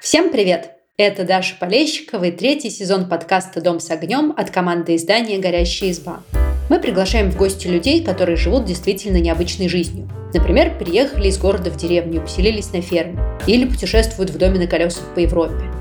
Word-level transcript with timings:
Всем 0.00 0.30
привет! 0.30 0.70
Это 0.96 1.24
Даша 1.24 1.54
Полещикова 1.58 2.24
и 2.24 2.30
третий 2.30 2.70
сезон 2.70 3.08
подкаста 3.08 3.60
«Дом 3.60 3.78
с 3.78 3.90
огнем» 3.90 4.32
от 4.36 4.50
команды 4.50 4.96
издания 4.96 5.38
«Горящая 5.38 5.90
изба». 5.90 6.22
Мы 6.70 6.78
приглашаем 6.78 7.30
в 7.30 7.36
гости 7.36 7.66
людей, 7.66 8.02
которые 8.02 8.36
живут 8.36 8.64
действительно 8.64 9.18
необычной 9.18 9.68
жизнью. 9.68 10.08
Например, 10.32 10.72
переехали 10.78 11.28
из 11.28 11.38
города 11.38 11.70
в 11.70 11.76
деревню, 11.76 12.22
поселились 12.22 12.72
на 12.72 12.80
ферме. 12.80 13.18
Или 13.46 13.66
путешествуют 13.66 14.30
в 14.30 14.38
доме 14.38 14.58
на 14.58 14.66
колесах 14.66 15.14
по 15.14 15.18
Европе 15.18 15.71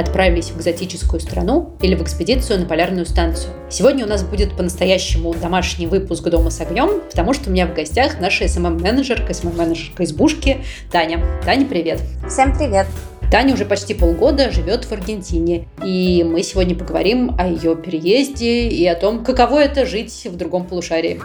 отправились 0.00 0.50
в 0.50 0.58
экзотическую 0.58 1.20
страну 1.20 1.76
или 1.80 1.94
в 1.94 2.02
экспедицию 2.02 2.60
на 2.60 2.66
полярную 2.66 3.06
станцию. 3.06 3.54
Сегодня 3.70 4.04
у 4.04 4.08
нас 4.08 4.24
будет 4.24 4.56
по-настоящему 4.56 5.34
домашний 5.34 5.86
выпуск 5.86 6.24
«Дома 6.24 6.50
с 6.50 6.60
огнем», 6.60 7.00
потому 7.08 7.32
что 7.34 7.50
у 7.50 7.52
меня 7.52 7.66
в 7.66 7.74
гостях 7.74 8.20
наша 8.20 8.44
СММ-менеджерка, 8.48 9.32
СММ-менеджерка 9.32 10.04
избушки 10.04 10.64
Таня. 10.90 11.24
Таня, 11.44 11.66
привет! 11.66 12.00
Всем 12.28 12.56
привет! 12.56 12.86
Таня 13.30 13.54
уже 13.54 13.64
почти 13.64 13.94
полгода 13.94 14.50
живет 14.50 14.86
в 14.86 14.92
Аргентине, 14.92 15.68
и 15.84 16.24
мы 16.24 16.42
сегодня 16.42 16.74
поговорим 16.74 17.36
о 17.38 17.46
ее 17.46 17.76
переезде 17.76 18.68
и 18.68 18.84
о 18.86 18.96
том, 18.96 19.24
каково 19.24 19.62
это 19.62 19.86
жить 19.86 20.26
в 20.28 20.36
другом 20.36 20.66
полушарии. 20.66 21.20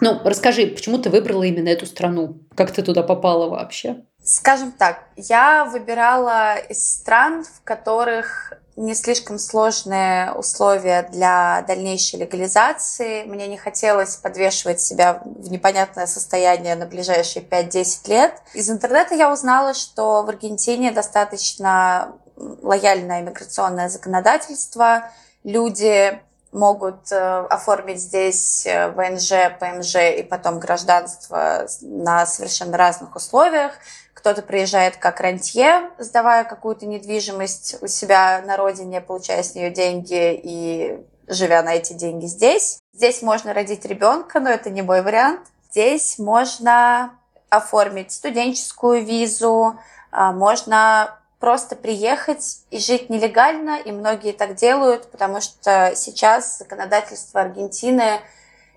Ну, 0.00 0.20
расскажи, 0.24 0.66
почему 0.66 0.98
ты 0.98 1.10
выбрала 1.10 1.42
именно 1.42 1.68
эту 1.68 1.84
страну? 1.84 2.38
Как 2.54 2.70
ты 2.70 2.82
туда 2.82 3.02
попала 3.02 3.48
вообще? 3.50 3.96
Скажем 4.26 4.72
так, 4.72 5.04
я 5.14 5.64
выбирала 5.66 6.56
из 6.56 6.94
стран, 6.94 7.44
в 7.44 7.62
которых 7.62 8.52
не 8.74 8.94
слишком 8.94 9.38
сложные 9.38 10.32
условия 10.32 11.08
для 11.12 11.64
дальнейшей 11.68 12.18
легализации. 12.18 13.22
Мне 13.22 13.46
не 13.46 13.56
хотелось 13.56 14.16
подвешивать 14.16 14.80
себя 14.80 15.22
в 15.24 15.48
непонятное 15.48 16.08
состояние 16.08 16.74
на 16.74 16.86
ближайшие 16.86 17.44
5-10 17.44 18.08
лет. 18.08 18.42
Из 18.52 18.68
интернета 18.68 19.14
я 19.14 19.32
узнала, 19.32 19.74
что 19.74 20.24
в 20.24 20.28
Аргентине 20.28 20.90
достаточно 20.90 22.16
лояльное 22.34 23.20
иммиграционное 23.20 23.88
законодательство. 23.88 25.08
Люди 25.44 26.20
могут 26.56 27.12
э, 27.12 27.46
оформить 27.50 28.00
здесь 28.00 28.66
э, 28.66 28.88
ВНЖ, 28.88 29.56
ПМЖ 29.60 29.96
и 30.18 30.22
потом 30.22 30.58
гражданство 30.58 31.66
на 31.82 32.24
совершенно 32.26 32.76
разных 32.76 33.14
условиях. 33.14 33.72
Кто-то 34.14 34.42
приезжает 34.42 34.96
как 34.96 35.20
рантье, 35.20 35.90
сдавая 35.98 36.44
какую-то 36.44 36.86
недвижимость 36.86 37.76
у 37.82 37.86
себя 37.86 38.42
на 38.44 38.56
родине, 38.56 39.00
получая 39.02 39.42
с 39.42 39.54
нее 39.54 39.70
деньги 39.70 40.40
и 40.42 40.98
живя 41.28 41.62
на 41.62 41.74
эти 41.74 41.92
деньги 41.92 42.26
здесь. 42.26 42.78
Здесь 42.94 43.20
можно 43.20 43.52
родить 43.52 43.84
ребенка, 43.84 44.40
но 44.40 44.48
это 44.48 44.70
не 44.70 44.80
мой 44.80 45.02
вариант. 45.02 45.42
Здесь 45.70 46.18
можно 46.18 47.10
оформить 47.50 48.12
студенческую 48.12 49.04
визу, 49.04 49.78
а, 50.10 50.32
можно 50.32 51.18
просто 51.38 51.76
приехать 51.76 52.58
и 52.70 52.78
жить 52.78 53.10
нелегально, 53.10 53.78
и 53.78 53.92
многие 53.92 54.32
так 54.32 54.54
делают, 54.54 55.10
потому 55.10 55.40
что 55.40 55.92
сейчас 55.94 56.58
законодательство 56.58 57.42
Аргентины 57.42 58.20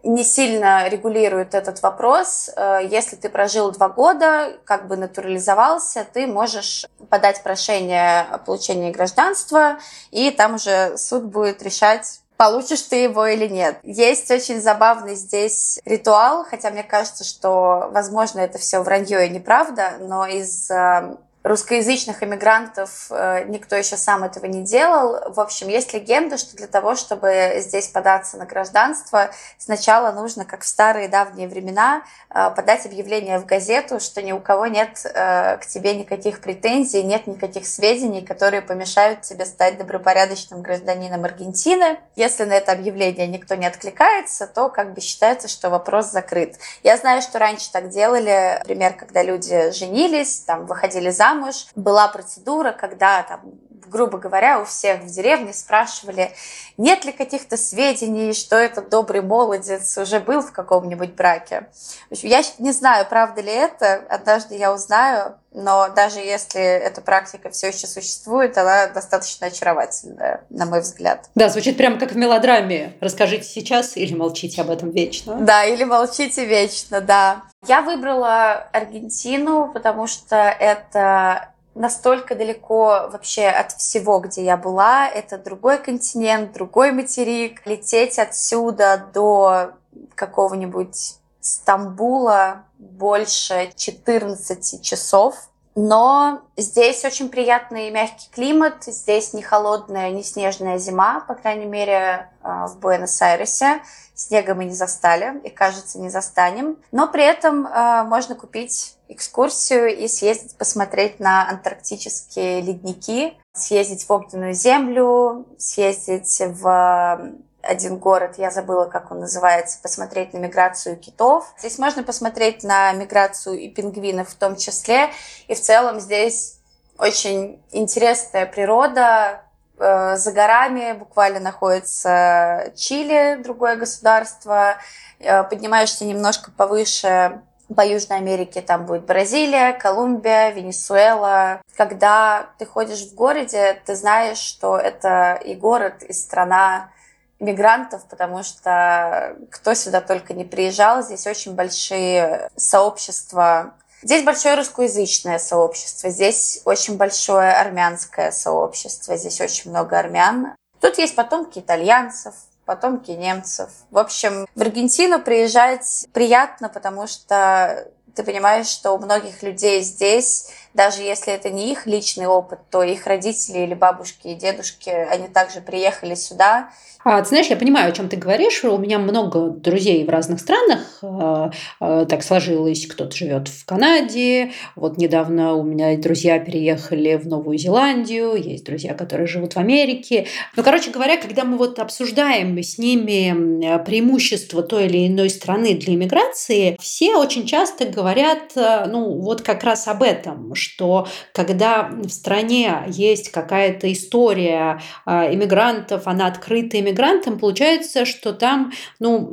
не 0.03 0.23
сильно 0.23 0.87
регулирует 0.87 1.53
этот 1.53 1.81
вопрос. 1.81 2.49
Э, 2.55 2.79
если 2.89 3.15
ты 3.15 3.29
прожил 3.29 3.71
два 3.71 3.89
года, 3.89 4.57
как 4.63 4.87
бы 4.87 4.97
натурализовался, 4.97 6.05
ты 6.11 6.27
можешь 6.27 6.85
подать 7.09 7.43
прошение 7.43 8.21
о 8.21 8.37
получении 8.37 8.91
гражданства, 8.91 9.79
и 10.11 10.31
там 10.31 10.55
уже 10.55 10.97
суд 10.97 11.25
будет 11.25 11.61
решать, 11.63 12.21
получишь 12.37 12.83
ты 12.83 13.03
его 13.03 13.25
или 13.25 13.47
нет. 13.47 13.79
Есть 13.83 14.31
очень 14.31 14.61
забавный 14.61 15.15
здесь 15.15 15.79
ритуал, 15.83 16.45
хотя 16.45 16.69
мне 16.69 16.83
кажется, 16.83 17.23
что, 17.23 17.89
возможно, 17.91 18.39
это 18.39 18.57
все 18.57 18.81
вранье 18.81 19.27
и 19.27 19.29
неправда, 19.29 19.97
но 19.99 20.25
из 20.25 20.71
э, 20.71 21.17
русскоязычных 21.43 22.21
иммигрантов 22.21 23.07
э, 23.11 23.45
никто 23.47 23.75
еще 23.75 23.95
сам 23.95 24.23
этого 24.23 24.45
не 24.45 24.63
делал. 24.63 25.31
В 25.31 25.39
общем, 25.39 25.69
есть 25.69 25.93
легенда, 25.93 26.37
что 26.37 26.57
для 26.57 26.67
того, 26.67 26.95
чтобы 26.95 27.55
здесь 27.59 27.87
податься 27.87 28.37
на 28.37 28.45
гражданство, 28.45 29.31
сначала 29.57 30.11
нужно, 30.11 30.43
как 30.43 30.63
в 30.63 30.67
старые 30.67 31.07
давние 31.07 31.47
времена, 31.47 32.03
э, 32.29 32.49
подать 32.55 32.85
объявление 32.85 33.39
в 33.39 33.45
газету, 33.45 34.01
что 34.01 34.21
ни 34.21 34.33
у 34.33 34.39
кого 34.41 34.67
нет 34.67 35.01
э, 35.05 35.57
к 35.57 35.65
тебе 35.65 35.95
никаких 35.95 36.41
претензий, 36.41 37.03
нет 37.03 37.25
никаких 37.25 37.65
сведений, 37.65 38.21
которые 38.21 38.61
помешают 38.61 39.21
тебе 39.21 39.45
стать 39.45 39.77
добропорядочным 39.77 40.61
гражданином 40.61 41.23
Аргентины. 41.23 41.99
Если 42.17 42.43
на 42.43 42.53
это 42.53 42.73
объявление 42.73 43.27
никто 43.27 43.55
не 43.55 43.65
откликается, 43.65 44.45
то 44.45 44.69
как 44.69 44.93
бы 44.93 44.99
считается, 44.99 45.47
что 45.47 45.69
вопрос 45.69 46.07
закрыт. 46.07 46.57
Я 46.83 46.97
знаю, 46.97 47.21
что 47.21 47.39
раньше 47.39 47.71
так 47.71 47.89
делали, 47.89 48.57
например, 48.59 48.93
когда 48.93 49.23
люди 49.23 49.71
женились, 49.71 50.41
там 50.41 50.65
выходили 50.65 51.09
замуж, 51.09 51.28
замуж. 51.29 51.67
Была 51.75 52.07
процедура, 52.07 52.71
когда 52.71 53.23
там 53.23 53.53
грубо 53.87 54.17
говоря, 54.17 54.59
у 54.59 54.65
всех 54.65 55.01
в 55.01 55.07
деревне 55.07 55.53
спрашивали, 55.53 56.31
нет 56.77 57.05
ли 57.05 57.11
каких-то 57.11 57.57
сведений, 57.57 58.33
что 58.33 58.55
этот 58.55 58.89
добрый 58.89 59.21
молодец 59.21 59.97
уже 59.97 60.19
был 60.19 60.41
в 60.41 60.51
каком-нибудь 60.51 61.13
браке. 61.13 61.67
Я 62.09 62.41
не 62.57 62.71
знаю, 62.71 63.05
правда 63.09 63.41
ли 63.41 63.51
это, 63.51 64.03
однажды 64.09 64.55
я 64.55 64.73
узнаю, 64.73 65.35
но 65.51 65.89
даже 65.89 66.19
если 66.19 66.61
эта 66.61 67.01
практика 67.01 67.49
все 67.49 67.67
еще 67.67 67.87
существует, 67.87 68.57
она 68.57 68.87
достаточно 68.87 69.47
очаровательная, 69.47 70.43
на 70.49 70.65
мой 70.65 70.81
взгляд. 70.81 71.29
Да, 71.35 71.49
звучит 71.49 71.77
прямо 71.77 71.99
как 71.99 72.11
в 72.11 72.17
мелодраме. 72.17 72.97
Расскажите 73.01 73.43
сейчас 73.43 73.97
или 73.97 74.13
молчите 74.13 74.61
об 74.61 74.69
этом 74.69 74.91
вечно. 74.91 75.35
Да, 75.41 75.65
или 75.65 75.83
молчите 75.83 76.45
вечно, 76.45 77.01
да. 77.01 77.43
Я 77.67 77.81
выбрала 77.81 78.67
Аргентину, 78.71 79.71
потому 79.73 80.07
что 80.07 80.35
это 80.35 81.49
настолько 81.75 82.35
далеко 82.35 83.09
вообще 83.11 83.47
от 83.47 83.71
всего, 83.73 84.19
где 84.19 84.43
я 84.43 84.57
была. 84.57 85.07
Это 85.07 85.37
другой 85.37 85.77
континент, 85.77 86.53
другой 86.53 86.91
материк. 86.91 87.65
Лететь 87.65 88.19
отсюда 88.19 89.09
до 89.13 89.71
какого-нибудь 90.15 91.15
Стамбула 91.41 92.65
больше 92.77 93.71
14 93.75 94.81
часов. 94.83 95.48
Но 95.81 96.41
здесь 96.57 97.05
очень 97.05 97.29
приятный 97.29 97.87
и 97.87 97.91
мягкий 97.91 98.29
климат. 98.31 98.83
Здесь 98.83 99.31
не 99.31 99.41
холодная, 99.41 100.11
не 100.11 100.23
снежная 100.23 100.77
зима, 100.77 101.21
по 101.21 101.35
крайней 101.35 101.67
мере, 101.67 102.29
а, 102.41 102.67
в 102.67 102.79
Буэнос-Айресе. 102.79 103.79
Снега 104.13 104.55
мы 104.55 104.65
не 104.65 104.73
застали 104.73 105.39
и, 105.45 105.49
кажется, 105.49 105.97
не 105.97 106.09
застанем. 106.09 106.75
Но 106.91 107.07
при 107.07 107.23
этом 107.23 107.65
а, 107.65 108.03
можно 108.03 108.35
купить 108.35 108.97
экскурсию 109.07 109.97
и 109.97 110.09
съездить 110.09 110.57
посмотреть 110.57 111.21
на 111.21 111.47
антарктические 111.49 112.59
ледники, 112.59 113.37
съездить 113.53 114.03
в 114.03 114.11
огненную 114.11 114.55
землю, 114.55 115.45
съездить 115.57 116.41
в 116.41 117.31
один 117.69 117.97
город, 117.97 118.35
я 118.37 118.49
забыла, 118.49 118.85
как 118.85 119.11
он 119.11 119.19
называется, 119.19 119.79
посмотреть 119.81 120.33
на 120.33 120.39
миграцию 120.39 120.97
китов. 120.97 121.53
Здесь 121.59 121.77
можно 121.77 122.03
посмотреть 122.03 122.63
на 122.63 122.91
миграцию 122.93 123.59
и 123.59 123.69
пингвинов 123.69 124.29
в 124.29 124.35
том 124.35 124.55
числе. 124.55 125.11
И 125.47 125.53
в 125.53 125.61
целом 125.61 125.99
здесь 125.99 126.57
очень 126.97 127.63
интересная 127.71 128.47
природа. 128.47 129.41
Э, 129.77 130.17
за 130.17 130.31
горами 130.31 130.93
буквально 130.93 131.39
находится 131.39 132.73
Чили, 132.75 133.39
другое 133.41 133.75
государство. 133.75 134.77
Э, 135.19 135.43
поднимаешься 135.43 136.05
немножко 136.05 136.51
повыше 136.51 137.39
по 137.75 137.85
Южной 137.85 138.17
Америке 138.17 138.61
там 138.61 138.87
будет 138.87 139.05
Бразилия, 139.05 139.73
Колумбия, 139.73 140.49
Венесуэла. 140.49 141.61
Когда 141.77 142.47
ты 142.57 142.65
ходишь 142.65 143.05
в 143.05 143.13
городе, 143.13 143.79
ты 143.85 143.95
знаешь, 143.95 144.39
что 144.39 144.75
это 144.75 145.39
и 145.45 145.53
город, 145.53 146.01
и 146.01 146.11
страна 146.13 146.89
мигрантов, 147.39 148.03
потому 148.09 148.43
что 148.43 149.35
кто 149.49 149.73
сюда 149.73 150.01
только 150.01 150.33
не 150.33 150.45
приезжал, 150.45 151.03
здесь 151.03 151.25
очень 151.27 151.55
большие 151.55 152.49
сообщества. 152.55 153.73
Здесь 154.01 154.23
большое 154.23 154.55
русскоязычное 154.55 155.39
сообщество, 155.39 156.09
здесь 156.09 156.61
очень 156.63 156.95
большое 156.95 157.51
армянское 157.51 158.31
сообщество, 158.31 159.17
здесь 159.17 159.41
очень 159.41 159.71
много 159.71 159.99
армян. 159.99 160.55
Тут 160.79 160.97
есть 160.97 161.15
потомки 161.15 161.59
итальянцев, 161.59 162.33
потомки 162.63 163.11
немцев. 163.11 163.69
В 163.91 163.97
общем, 163.97 164.47
в 164.55 164.61
Аргентину 164.61 165.19
приезжать 165.19 166.07
приятно, 166.13 166.69
потому 166.69 167.07
что 167.07 167.87
ты 168.15 168.23
понимаешь, 168.23 168.67
что 168.67 168.91
у 168.91 168.99
многих 168.99 169.43
людей 169.43 169.81
здесь, 169.81 170.49
даже 170.73 171.01
если 171.01 171.33
это 171.33 171.49
не 171.49 171.71
их 171.71 171.85
личный 171.85 172.27
опыт, 172.27 172.59
то 172.69 172.83
их 172.83 173.07
родители 173.07 173.59
или 173.59 173.73
бабушки 173.73 174.27
и 174.27 174.35
дедушки, 174.35 174.89
они 174.89 175.27
также 175.27 175.61
приехали 175.61 176.15
сюда, 176.15 176.69
а, 177.05 177.21
ты 177.21 177.29
знаешь, 177.29 177.47
я 177.47 177.55
понимаю, 177.55 177.89
о 177.89 177.91
чем 177.93 178.09
ты 178.09 178.17
говоришь. 178.17 178.63
У 178.65 178.77
меня 178.77 178.99
много 178.99 179.51
друзей 179.51 180.03
в 180.03 180.09
разных 180.09 180.41
странах. 180.41 180.99
А, 181.01 181.49
а, 181.79 182.05
так 182.05 182.23
сложилось, 182.23 182.85
кто-то 182.87 183.15
живет 183.15 183.47
в 183.47 183.65
Канаде. 183.65 184.51
Вот 184.75 184.97
недавно 184.97 185.53
у 185.53 185.63
меня 185.63 185.95
друзья 185.97 186.39
переехали 186.39 187.15
в 187.15 187.25
Новую 187.25 187.57
Зеландию. 187.57 188.35
Есть 188.35 188.65
друзья, 188.65 188.93
которые 188.93 189.27
живут 189.27 189.53
в 189.53 189.57
Америке. 189.57 190.27
Ну, 190.57 190.63
короче 190.63 190.91
говоря, 190.91 191.15
когда 191.15 191.45
мы 191.45 191.57
вот 191.57 191.79
обсуждаем 191.79 192.61
с 192.61 192.77
ними 192.77 193.79
преимущества 193.85 194.61
той 194.61 194.87
или 194.87 195.07
иной 195.07 195.29
страны 195.29 195.75
для 195.75 195.93
иммиграции, 195.93 196.77
все 196.81 197.15
очень 197.15 197.47
часто 197.47 197.85
говорят, 197.85 198.51
ну, 198.55 199.21
вот 199.21 199.41
как 199.41 199.63
раз 199.63 199.87
об 199.87 200.03
этом, 200.03 200.53
что 200.59 201.07
когда 201.33 201.89
в 201.89 202.09
стране 202.09 202.83
есть 202.87 203.29
какая-то 203.29 203.91
история 203.91 204.81
иммигрантов, 205.07 206.07
она 206.07 206.27
открытая 206.27 206.81
мигрантам, 206.81 207.39
получается, 207.39 208.05
что 208.05 208.33
там 208.33 208.71
ну, 208.99 209.29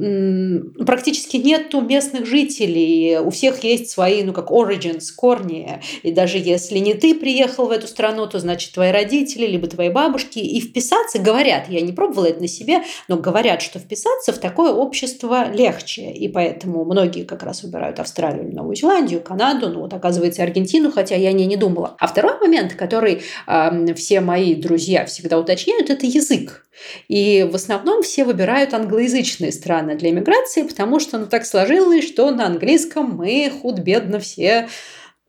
практически 0.86 1.36
нету 1.36 1.80
местных 1.80 2.26
жителей. 2.26 3.18
У 3.18 3.30
всех 3.30 3.64
есть 3.64 3.90
свои, 3.90 4.22
ну, 4.22 4.32
как 4.32 4.50
origins, 4.50 5.06
корни. 5.14 5.80
И 6.02 6.12
даже 6.12 6.38
если 6.38 6.78
не 6.78 6.94
ты 6.94 7.14
приехал 7.14 7.66
в 7.66 7.70
эту 7.70 7.86
страну, 7.86 8.26
то 8.26 8.38
значит 8.38 8.72
твои 8.72 8.92
родители, 8.92 9.46
либо 9.46 9.66
твои 9.66 9.90
бабушки. 9.90 10.38
И 10.38 10.60
вписаться, 10.60 11.18
говорят, 11.18 11.68
я 11.68 11.80
не 11.80 11.92
пробовала 11.92 12.26
это 12.26 12.40
на 12.40 12.48
себе, 12.48 12.82
но 13.08 13.16
говорят, 13.16 13.62
что 13.62 13.78
вписаться 13.78 14.32
в 14.32 14.38
такое 14.38 14.72
общество 14.72 15.50
легче. 15.50 16.12
И 16.12 16.28
поэтому 16.28 16.84
многие 16.84 17.24
как 17.24 17.42
раз 17.42 17.62
выбирают 17.62 17.98
Австралию 17.98 18.46
или 18.48 18.54
Новую 18.54 18.76
Зеландию, 18.76 19.20
Канаду, 19.20 19.68
ну 19.70 19.80
вот 19.80 19.92
оказывается 19.92 20.42
Аргентину, 20.42 20.92
хотя 20.92 21.15
я 21.16 21.32
не, 21.32 21.46
не 21.46 21.56
думала. 21.56 21.96
А 21.98 22.06
второй 22.06 22.38
момент, 22.38 22.74
который 22.74 23.22
э, 23.46 23.94
все 23.94 24.20
мои 24.20 24.54
друзья 24.54 25.04
всегда 25.06 25.38
уточняют, 25.38 25.90
это 25.90 26.06
язык. 26.06 26.66
И 27.08 27.48
в 27.50 27.54
основном 27.54 28.02
все 28.02 28.24
выбирают 28.24 28.74
англоязычные 28.74 29.52
страны 29.52 29.96
для 29.96 30.10
иммиграции, 30.10 30.62
потому 30.62 31.00
что 31.00 31.18
ну, 31.18 31.26
так 31.26 31.46
сложилось, 31.46 32.06
что 32.06 32.30
на 32.30 32.46
английском 32.46 33.16
мы 33.16 33.50
худ-бедно 33.50 34.18
все 34.20 34.68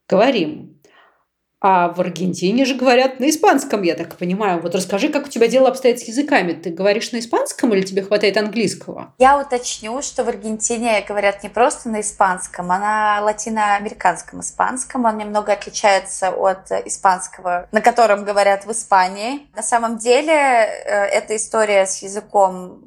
говорим. 0.07 0.77
А 1.59 1.89
в 1.89 2.00
Аргентине 2.00 2.65
же 2.65 2.75
говорят 2.75 3.19
на 3.19 3.30
испанском, 3.30 3.81
я 3.81 3.95
так 3.95 4.15
понимаю. 4.15 4.62
Вот 4.62 4.75
расскажи, 4.75 5.09
как 5.09 5.25
у 5.25 5.30
тебя 5.30 5.48
дело 5.48 5.69
обстоит 5.69 6.00
с 6.00 6.04
языками. 6.04 6.54
Ты 6.54 6.69
говоришь 6.69 7.12
на 7.12 7.19
испанском 7.19 7.74
или 7.74 7.81
тебе 7.81 8.04
хватает 8.04 8.38
английского? 8.38 9.13
Я 9.18 9.39
уточню, 9.39 10.01
что 10.04 10.24
в 10.24 10.30
Аргентине 10.30 11.04
говорят 11.07 11.42
не 11.42 11.50
просто 11.50 11.89
на 11.89 12.01
испанском, 12.01 12.71
а 12.71 12.80
на 12.80 13.21
латиноамериканском 13.21 14.42
испанском. 14.42 15.06
Он 15.06 15.18
немного 15.18 15.54
отличается 15.54 16.30
от 16.30 16.71
испанского, 16.86 17.68
на 17.71 17.81
котором 17.81 18.24
говорят 18.24 18.65
в 18.65 18.71
Испании. 18.71 19.48
На 19.56 19.63
самом 19.63 19.98
деле, 19.98 20.33
э, 20.33 21.06
эта 21.07 21.36
история 21.36 21.88
с 21.88 22.04
языком 22.04 22.83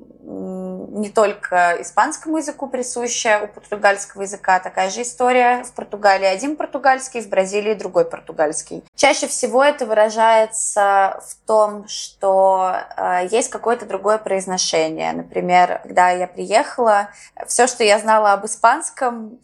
не 0.89 1.11
только 1.11 1.77
испанскому 1.81 2.39
языку 2.39 2.67
присуща, 2.67 3.41
у 3.45 3.49
португальского 3.49 4.23
языка 4.23 4.61
такая 4.61 4.91
же 4.91 5.03
история. 5.03 5.65
В 5.65 5.73
Португалии 5.73 6.27
один 6.27 6.57
португальский, 6.57 7.21
в 7.21 7.29
Бразилии 7.29 7.75
другой 7.75 8.05
португальский. 8.05 8.83
Чаще 8.95 9.27
всего 9.27 9.63
это 9.63 9.87
выражается 9.87 11.23
в 11.27 11.47
том, 11.47 11.87
что 11.89 12.75
э, 12.97 13.29
есть 13.31 13.51
какое-то 13.51 13.87
другое 13.87 14.19
произношение. 14.19 15.13
Например, 15.13 15.81
когда 15.83 16.11
я 16.11 16.27
приехала, 16.27 17.11
все, 17.47 17.67
что 17.67 17.85
я 17.85 17.99
знала 17.99 18.33
об 18.33 18.47
испанском, 18.47 19.39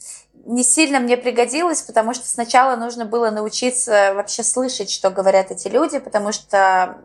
не 0.47 0.63
сильно 0.63 1.01
мне 1.01 1.17
пригодилось, 1.17 1.83
потому 1.83 2.15
что 2.15 2.27
сначала 2.27 2.77
нужно 2.77 3.05
было 3.05 3.31
научиться 3.31 4.13
вообще 4.15 4.43
слышать, 4.45 4.91
что 4.91 5.11
говорят 5.11 5.51
эти 5.51 5.69
люди, 5.69 5.99
потому 5.99 6.33
что, 6.33 6.99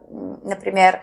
например, 0.43 1.01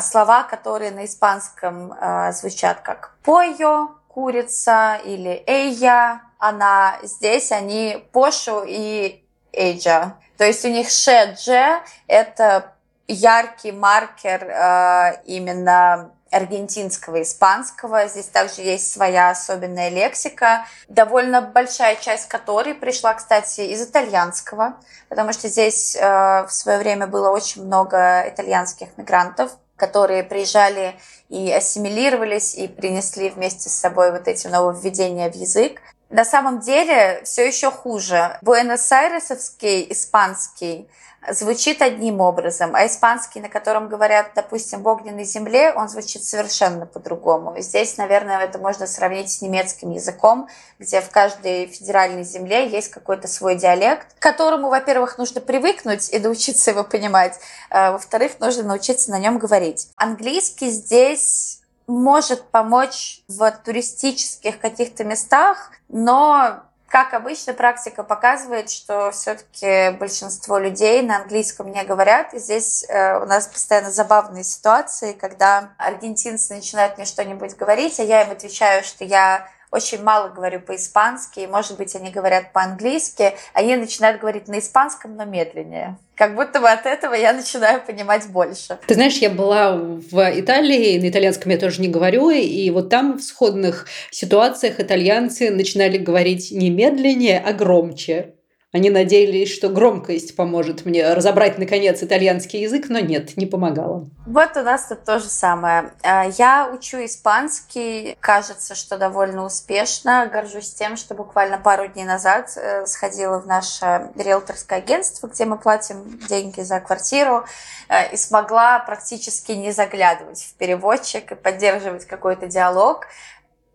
слова, 0.00 0.44
которые 0.44 0.90
на 0.90 1.04
испанском 1.04 1.92
э, 1.92 2.32
звучат 2.32 2.80
как 2.80 3.14
«пойо», 3.22 3.90
«курица» 4.08 5.00
или 5.04 5.42
«эйя», 5.46 6.22
«она». 6.38 6.96
Здесь 7.02 7.52
они 7.52 8.06
«пошу» 8.12 8.62
и 8.66 9.22
«эйджа». 9.52 10.14
То 10.38 10.44
есть 10.44 10.64
у 10.64 10.68
них 10.68 10.90
«шедже»— 10.90 11.80
это 12.06 12.72
яркий 13.08 13.72
маркер 13.72 14.44
э, 14.44 15.22
именно 15.26 16.10
аргентинского, 16.30 17.22
испанского. 17.22 18.08
Здесь 18.08 18.26
также 18.26 18.62
есть 18.62 18.92
своя 18.92 19.30
особенная 19.30 19.90
лексика, 19.90 20.66
довольно 20.88 21.40
большая 21.40 21.94
часть 21.94 22.28
которой 22.28 22.74
пришла, 22.74 23.14
кстати, 23.14 23.60
из 23.60 23.88
итальянского, 23.88 24.74
потому 25.08 25.32
что 25.32 25.46
здесь 25.46 25.94
в 25.94 26.48
свое 26.48 26.78
время 26.78 27.06
было 27.06 27.30
очень 27.30 27.64
много 27.64 28.24
итальянских 28.26 28.88
мигрантов 28.96 29.52
которые 29.76 30.22
приезжали 30.22 30.94
и 31.28 31.50
ассимилировались, 31.50 32.54
и 32.54 32.68
принесли 32.68 33.30
вместе 33.30 33.68
с 33.68 33.74
собой 33.74 34.12
вот 34.12 34.28
эти 34.28 34.46
нововведения 34.46 35.30
в 35.30 35.34
язык. 35.34 35.80
На 36.14 36.24
самом 36.24 36.60
деле 36.60 37.22
все 37.24 37.44
еще 37.44 37.72
хуже. 37.72 38.38
Буэнос-Айресовский 38.40 39.90
испанский 39.90 40.88
звучит 41.28 41.82
одним 41.82 42.20
образом, 42.20 42.76
а 42.76 42.86
испанский, 42.86 43.40
на 43.40 43.48
котором 43.48 43.88
говорят, 43.88 44.30
допустим, 44.36 44.84
в 44.84 44.86
огненной 44.86 45.24
земле, 45.24 45.72
он 45.72 45.88
звучит 45.88 46.22
совершенно 46.22 46.86
по-другому. 46.86 47.60
Здесь, 47.60 47.96
наверное, 47.96 48.38
это 48.38 48.60
можно 48.60 48.86
сравнить 48.86 49.28
с 49.28 49.42
немецким 49.42 49.90
языком, 49.90 50.48
где 50.78 51.00
в 51.00 51.10
каждой 51.10 51.66
федеральной 51.66 52.22
земле 52.22 52.68
есть 52.68 52.92
какой-то 52.92 53.26
свой 53.26 53.56
диалект, 53.56 54.06
к 54.16 54.22
которому, 54.22 54.68
во-первых, 54.68 55.18
нужно 55.18 55.40
привыкнуть 55.40 56.12
и 56.12 56.20
научиться 56.20 56.70
его 56.70 56.84
понимать, 56.84 57.40
а, 57.70 57.90
во-вторых, 57.90 58.38
нужно 58.38 58.62
научиться 58.62 59.10
на 59.10 59.18
нем 59.18 59.38
говорить. 59.38 59.88
Английский 59.96 60.70
здесь 60.70 61.63
может 61.86 62.44
помочь 62.50 63.20
в 63.28 63.50
туристических 63.64 64.58
каких-то 64.58 65.04
местах, 65.04 65.70
но 65.88 66.62
как 66.94 67.12
обычно, 67.12 67.54
практика 67.54 68.04
показывает, 68.04 68.70
что 68.70 69.10
все-таки 69.10 69.96
большинство 69.98 70.58
людей 70.58 71.02
на 71.02 71.16
английском 71.16 71.72
не 71.72 71.82
говорят. 71.82 72.32
И 72.34 72.38
здесь 72.38 72.84
э, 72.88 73.18
у 73.20 73.26
нас 73.26 73.48
постоянно 73.48 73.90
забавные 73.90 74.44
ситуации, 74.44 75.12
когда 75.12 75.70
аргентинцы 75.76 76.54
начинают 76.54 76.96
мне 76.96 77.04
что-нибудь 77.04 77.56
говорить, 77.56 77.98
а 77.98 78.04
я 78.04 78.22
им 78.22 78.30
отвечаю, 78.30 78.84
что 78.84 79.02
я 79.04 79.48
очень 79.74 80.02
мало 80.02 80.28
говорю 80.28 80.60
по-испански, 80.60 81.40
и, 81.40 81.46
может 81.48 81.76
быть, 81.76 81.96
они 81.96 82.10
говорят 82.10 82.52
по-английски, 82.52 83.34
они 83.52 83.74
начинают 83.74 84.20
говорить 84.20 84.46
на 84.46 84.60
испанском, 84.60 85.16
но 85.16 85.24
медленнее. 85.24 85.98
Как 86.14 86.36
будто 86.36 86.60
бы 86.60 86.70
от 86.70 86.86
этого 86.86 87.12
я 87.14 87.32
начинаю 87.32 87.80
понимать 87.80 88.28
больше. 88.28 88.78
Ты 88.86 88.94
знаешь, 88.94 89.16
я 89.16 89.30
была 89.30 89.72
в 89.72 90.40
Италии, 90.40 91.00
на 91.00 91.08
итальянском 91.08 91.50
я 91.50 91.58
тоже 91.58 91.80
не 91.80 91.88
говорю, 91.88 92.30
и 92.30 92.70
вот 92.70 92.88
там 92.88 93.18
в 93.18 93.22
сходных 93.22 93.88
ситуациях 94.12 94.78
итальянцы 94.78 95.50
начинали 95.50 95.98
говорить 95.98 96.52
не 96.52 96.70
медленнее, 96.70 97.42
а 97.44 97.52
громче. 97.52 98.33
Они 98.74 98.90
надеялись, 98.90 99.54
что 99.54 99.68
громкость 99.68 100.34
поможет 100.34 100.84
мне 100.84 101.14
разобрать, 101.14 101.58
наконец, 101.58 102.02
итальянский 102.02 102.62
язык, 102.62 102.86
но 102.88 102.98
нет, 102.98 103.36
не 103.36 103.46
помогало. 103.46 104.06
Вот 104.26 104.56
у 104.56 104.62
нас 104.62 104.88
тут 104.88 105.04
то 105.04 105.20
же 105.20 105.26
самое. 105.26 105.92
А, 106.02 106.24
я 106.24 106.68
учу 106.74 106.96
испанский, 107.04 108.16
кажется, 108.18 108.74
что 108.74 108.98
довольно 108.98 109.44
успешно. 109.44 110.28
Горжусь 110.32 110.74
тем, 110.74 110.96
что 110.96 111.14
буквально 111.14 111.58
пару 111.58 111.86
дней 111.86 112.04
назад 112.04 112.50
э, 112.56 112.84
сходила 112.86 113.38
в 113.38 113.46
наше 113.46 114.10
риэлторское 114.16 114.80
агентство, 114.80 115.28
где 115.28 115.44
мы 115.44 115.56
платим 115.56 116.18
деньги 116.28 116.60
за 116.62 116.80
квартиру, 116.80 117.44
э, 117.88 118.12
и 118.12 118.16
смогла 118.16 118.80
практически 118.80 119.52
не 119.52 119.70
заглядывать 119.70 120.42
в 120.42 120.54
переводчик 120.54 121.30
и 121.30 121.36
поддерживать 121.36 122.06
какой-то 122.06 122.48
диалог. 122.48 123.06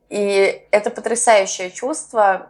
И 0.10 0.62
это 0.72 0.90
потрясающее 0.90 1.72
чувство, 1.72 2.50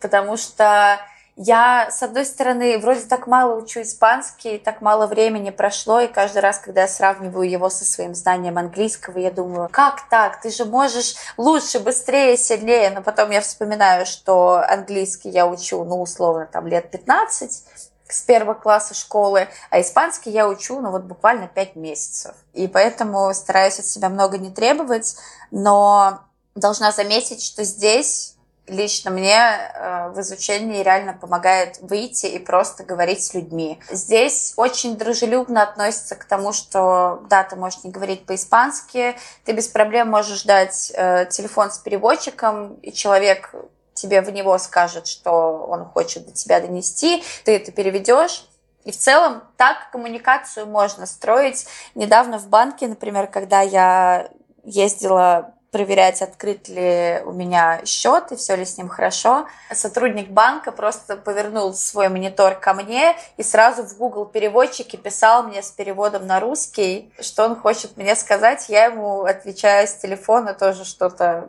потому 0.00 0.36
что 0.36 0.98
я, 1.36 1.90
с 1.90 2.02
одной 2.02 2.26
стороны, 2.26 2.78
вроде 2.78 3.00
так 3.06 3.26
мало 3.26 3.54
учу 3.54 3.80
испанский, 3.80 4.58
так 4.58 4.82
мало 4.82 5.06
времени 5.06 5.50
прошло, 5.50 6.00
и 6.00 6.06
каждый 6.06 6.42
раз, 6.42 6.58
когда 6.58 6.82
я 6.82 6.88
сравниваю 6.88 7.48
его 7.48 7.70
со 7.70 7.84
своим 7.84 8.14
знанием 8.14 8.58
английского, 8.58 9.18
я 9.18 9.30
думаю, 9.30 9.68
как 9.72 10.08
так? 10.10 10.42
Ты 10.42 10.50
же 10.50 10.66
можешь 10.66 11.14
лучше, 11.38 11.80
быстрее, 11.80 12.36
сильнее. 12.36 12.90
Но 12.90 13.02
потом 13.02 13.30
я 13.30 13.40
вспоминаю, 13.40 14.04
что 14.04 14.62
английский 14.68 15.30
я 15.30 15.46
учу, 15.46 15.82
ну, 15.84 16.02
условно, 16.02 16.46
там, 16.52 16.66
лет 16.66 16.90
15, 16.90 17.64
с 18.08 18.20
первого 18.22 18.52
класса 18.52 18.92
школы, 18.92 19.48
а 19.70 19.80
испанский 19.80 20.30
я 20.30 20.46
учу, 20.46 20.80
ну, 20.80 20.90
вот 20.90 21.04
буквально 21.04 21.48
5 21.48 21.76
месяцев. 21.76 22.34
И 22.52 22.68
поэтому 22.68 23.32
стараюсь 23.32 23.78
от 23.78 23.86
себя 23.86 24.10
много 24.10 24.36
не 24.36 24.50
требовать, 24.50 25.16
но 25.50 26.20
должна 26.54 26.92
заметить, 26.92 27.42
что 27.42 27.64
здесь 27.64 28.36
лично 28.66 29.10
мне 29.10 29.36
э, 29.36 30.10
в 30.10 30.20
изучении 30.20 30.82
реально 30.82 31.14
помогает 31.14 31.78
выйти 31.80 32.26
и 32.26 32.38
просто 32.38 32.84
говорить 32.84 33.22
с 33.22 33.34
людьми. 33.34 33.80
Здесь 33.90 34.54
очень 34.56 34.96
дружелюбно 34.96 35.62
относятся 35.62 36.14
к 36.14 36.24
тому, 36.24 36.52
что 36.52 37.22
да, 37.28 37.42
ты 37.42 37.56
можешь 37.56 37.82
не 37.84 37.90
говорить 37.90 38.24
по-испански, 38.24 39.16
ты 39.44 39.52
без 39.52 39.68
проблем 39.68 40.08
можешь 40.10 40.44
дать 40.44 40.92
э, 40.94 41.26
телефон 41.26 41.70
с 41.70 41.78
переводчиком, 41.78 42.74
и 42.74 42.92
человек 42.92 43.54
тебе 43.94 44.22
в 44.22 44.30
него 44.30 44.56
скажет, 44.58 45.06
что 45.06 45.66
он 45.68 45.84
хочет 45.84 46.26
до 46.26 46.32
тебя 46.32 46.60
донести, 46.60 47.22
ты 47.44 47.56
это 47.56 47.72
переведешь, 47.72 48.46
и 48.84 48.90
в 48.90 48.96
целом 48.96 49.42
так 49.56 49.90
коммуникацию 49.92 50.66
можно 50.66 51.06
строить. 51.06 51.66
Недавно 51.94 52.38
в 52.38 52.48
банке, 52.48 52.88
например, 52.88 53.28
когда 53.28 53.60
я 53.60 54.28
ездила 54.64 55.51
проверять, 55.72 56.20
открыт 56.20 56.68
ли 56.68 57.22
у 57.24 57.32
меня 57.32 57.80
счет 57.86 58.30
и 58.30 58.36
все 58.36 58.54
ли 58.54 58.64
с 58.64 58.76
ним 58.76 58.88
хорошо. 58.88 59.48
Сотрудник 59.72 60.28
банка 60.28 60.70
просто 60.70 61.16
повернул 61.16 61.72
свой 61.74 62.10
монитор 62.10 62.54
ко 62.54 62.74
мне 62.74 63.16
и 63.38 63.42
сразу 63.42 63.82
в 63.82 63.96
Google 63.96 64.26
переводчике 64.26 64.98
писал 64.98 65.44
мне 65.44 65.62
с 65.62 65.70
переводом 65.70 66.26
на 66.26 66.40
русский, 66.40 67.10
что 67.20 67.46
он 67.46 67.56
хочет 67.56 67.96
мне 67.96 68.14
сказать. 68.14 68.68
Я 68.68 68.84
ему 68.84 69.22
отвечаю 69.22 69.88
с 69.88 69.94
телефона 69.94 70.52
тоже 70.52 70.84
что-то 70.84 71.48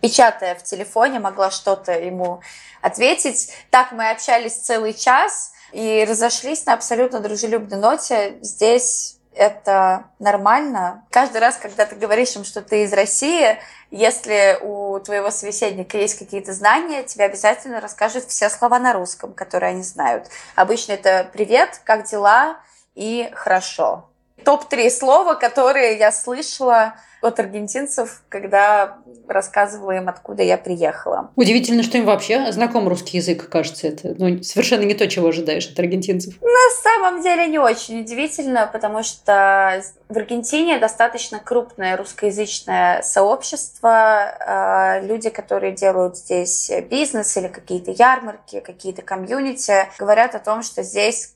печатая 0.00 0.54
в 0.54 0.62
телефоне, 0.62 1.18
могла 1.18 1.50
что-то 1.50 1.92
ему 1.92 2.40
ответить. 2.80 3.50
Так 3.70 3.90
мы 3.90 4.10
общались 4.10 4.54
целый 4.54 4.94
час 4.94 5.52
и 5.72 6.06
разошлись 6.08 6.64
на 6.64 6.74
абсолютно 6.74 7.18
дружелюбной 7.20 7.78
ноте. 7.78 8.38
Здесь 8.40 9.17
это 9.38 10.04
нормально. 10.18 11.04
Каждый 11.10 11.40
раз, 11.40 11.56
когда 11.56 11.86
ты 11.86 11.94
говоришь 11.94 12.34
им, 12.34 12.44
что 12.44 12.60
ты 12.60 12.82
из 12.82 12.92
России, 12.92 13.56
если 13.90 14.58
у 14.60 14.98
твоего 14.98 15.30
собеседника 15.30 15.96
есть 15.96 16.18
какие-то 16.18 16.52
знания, 16.52 17.04
тебе 17.04 17.24
обязательно 17.24 17.80
расскажут 17.80 18.24
все 18.24 18.50
слова 18.50 18.78
на 18.78 18.92
русском, 18.92 19.32
которые 19.32 19.70
они 19.70 19.82
знают. 19.82 20.28
Обычно 20.56 20.92
это 20.92 21.28
«привет», 21.32 21.80
«как 21.84 22.04
дела» 22.04 22.58
и 22.96 23.30
«хорошо». 23.32 24.10
Топ-3 24.44 24.90
слова, 24.90 25.34
которые 25.34 25.98
я 25.98 26.12
слышала 26.12 26.94
от 27.20 27.40
аргентинцев, 27.40 28.22
когда 28.28 28.98
рассказывала 29.26 29.92
им, 29.92 30.08
откуда 30.08 30.42
я 30.42 30.56
приехала. 30.56 31.30
Удивительно, 31.36 31.82
что 31.82 31.98
им 31.98 32.04
вообще 32.04 32.52
знаком 32.52 32.88
русский 32.88 33.18
язык, 33.18 33.48
кажется. 33.48 33.88
Это 33.88 34.14
ну, 34.18 34.42
совершенно 34.42 34.82
не 34.82 34.94
то, 34.94 35.06
чего 35.08 35.28
ожидаешь 35.28 35.68
от 35.68 35.78
аргентинцев. 35.78 36.34
На 36.40 36.70
самом 36.82 37.22
деле 37.22 37.48
не 37.48 37.58
очень 37.58 38.00
удивительно, 38.00 38.68
потому 38.72 39.02
что 39.02 39.82
в 40.08 40.16
Аргентине 40.16 40.78
достаточно 40.78 41.40
крупное 41.40 41.96
русскоязычное 41.96 43.02
сообщество. 43.02 43.90
А, 43.90 45.00
люди, 45.00 45.28
которые 45.28 45.72
делают 45.72 46.16
здесь 46.16 46.70
бизнес 46.88 47.36
или 47.36 47.48
какие-то 47.48 47.90
ярмарки, 47.90 48.60
какие-то 48.60 49.02
комьюнити, 49.02 49.88
говорят 49.98 50.34
о 50.34 50.38
том, 50.38 50.62
что 50.62 50.82
здесь 50.82 51.34